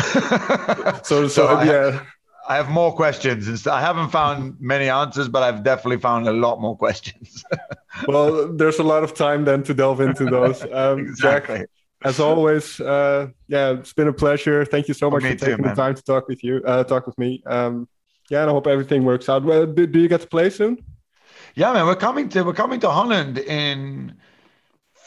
so, 1.03 1.03
so, 1.03 1.29
so 1.29 1.47
I, 1.47 1.65
yeah. 1.65 2.05
I 2.49 2.57
have 2.57 2.71
more 2.71 2.93
questions. 2.95 3.67
I 3.67 3.81
haven't 3.81 4.11
found 4.11 4.57
many 4.61 4.89
answers, 4.89 5.29
but 5.29 5.43
I've 5.43 5.63
definitely 5.63 5.99
found 5.99 6.27
a 6.27 6.33
lot 6.33 6.61
more 6.61 6.77
questions. 6.77 7.45
well, 8.09 8.53
there's 8.53 8.79
a 8.79 8.83
lot 8.83 9.05
of 9.05 9.15
time 9.15 9.45
then 9.45 9.63
to 9.65 9.75
delve 9.75 10.01
into 10.01 10.25
those. 10.25 10.63
Um, 10.73 11.01
exactly. 11.01 11.59
Jack, 11.59 11.69
as 12.05 12.19
always, 12.19 12.81
uh, 12.81 13.29
yeah, 13.47 13.73
it's 13.73 13.93
been 13.93 14.09
a 14.09 14.13
pleasure. 14.13 14.65
Thank 14.65 14.89
you 14.89 14.95
so 14.95 15.11
much 15.11 15.23
for, 15.23 15.29
for 15.29 15.37
taking 15.37 15.57
too, 15.59 15.63
the 15.69 15.75
time 15.75 15.95
to 15.95 16.03
talk 16.03 16.27
with 16.27 16.43
you, 16.43 16.63
uh, 16.67 16.83
talk 16.85 17.07
with 17.07 17.17
me. 17.19 17.43
Um, 17.47 17.89
yeah, 18.31 18.41
and 18.41 18.51
I 18.51 18.53
hope 18.53 18.67
everything 18.67 19.05
works 19.05 19.29
out. 19.29 19.45
Well, 19.45 19.67
do, 19.67 19.87
do, 19.87 20.01
you 20.01 20.09
get 20.09 20.23
to 20.23 20.27
play 20.27 20.51
soon? 20.51 20.83
Yeah, 21.55 21.73
man, 21.73 21.87
we're 21.87 21.95
coming 21.95 22.29
to 22.31 22.43
we're 22.43 22.55
coming 22.55 22.81
to 22.81 22.91
Holland 22.91 23.39
in 23.39 24.15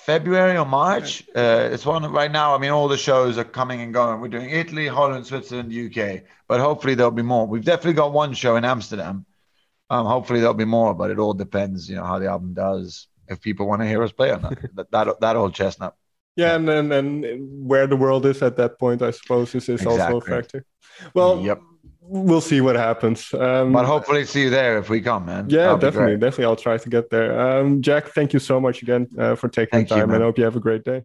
February 0.06 0.56
or 0.56 0.65
March. 0.65 1.24
Uh, 1.36 1.70
it's 1.72 1.84
one 1.84 2.04
right 2.12 2.32
now. 2.32 2.54
I 2.54 2.60
mean, 2.60 2.70
all 2.70 2.88
the 2.88 2.96
shows 2.98 3.39
are 3.39 3.44
coming 3.44 3.82
and 3.82 3.91
going. 3.91 4.22
We're 4.22 4.28
doing 4.28 4.52
Italy, 4.52 4.88
Holland, 4.88 5.26
Switzerland, 5.26 5.74
UK, 5.74 6.22
but 6.48 6.60
hopefully 6.60 6.94
there'll 6.94 7.10
be 7.10 7.24
more. 7.24 7.48
We've 7.48 7.65
definitely 7.65 7.94
got 7.94 8.13
one 8.13 8.34
show 8.34 8.56
in 8.56 8.65
Amsterdam. 8.65 9.26
Um, 9.89 10.06
hopefully 10.06 10.41
there'll 10.41 10.54
be 10.54 10.63
more, 10.63 10.94
but 10.94 11.10
it 11.10 11.18
all 11.18 11.34
depends, 11.34 11.89
you 11.89 11.96
know, 11.96 12.04
how 12.04 12.20
the 12.20 12.28
album 12.28 12.54
does. 12.54 13.08
If 13.28 13.41
people 13.41 13.68
want 13.68 13.82
to 13.82 13.88
hear 13.88 14.04
us 14.04 14.12
play 14.12 14.30
or 14.30 14.39
not, 14.39 14.60
that, 14.76 14.91
that 14.91 15.20
that 15.22 15.36
old 15.36 15.56
chestnut. 15.56 15.96
Yeah, 16.36 16.56
and 16.56 16.70
then 16.70 16.91
and 16.91 17.68
where 17.68 17.88
the 17.88 17.96
world 17.96 18.28
is 18.28 18.44
at 18.44 18.58
that 18.58 18.78
point, 18.78 19.02
I 19.02 19.10
suppose, 19.10 19.56
is, 19.56 19.68
is 19.70 19.82
exactly. 19.82 20.13
also 20.13 20.18
a 20.18 20.22
factor. 20.22 20.65
Well, 21.15 21.41
yep. 21.41 21.62
We'll 22.08 22.41
see 22.41 22.62
what 22.62 22.76
happens. 22.76 23.34
Um, 23.34 23.74
but 23.74 23.86
hopefully, 23.86 24.26
see 24.26 24.44
you 24.44 24.50
there 24.50 24.78
if 24.78 24.89
we 24.89 25.02
come, 25.02 25.26
man. 25.26 25.50
Yeah, 25.50 25.63
That'll 25.63 25.78
definitely, 25.78 26.18
definitely. 26.18 26.46
I'll 26.46 26.56
try 26.56 26.78
to 26.78 26.89
get 26.89 27.10
there. 27.10 27.39
Um, 27.39 27.82
Jack, 27.82 28.10
thank 28.10 28.34
you 28.34 28.39
so 28.39 28.60
much 28.60 28.82
again 28.82 29.08
uh, 29.18 29.36
for 29.36 29.50
taking 29.50 29.78
thank 29.78 29.89
the 29.89 29.96
time, 29.96 30.10
you, 30.10 30.15
and 30.15 30.24
I 30.24 30.26
hope 30.28 30.38
you 30.38 30.44
have 30.44 30.56
a 30.56 30.60
great 30.60 30.84
day. 30.84 31.04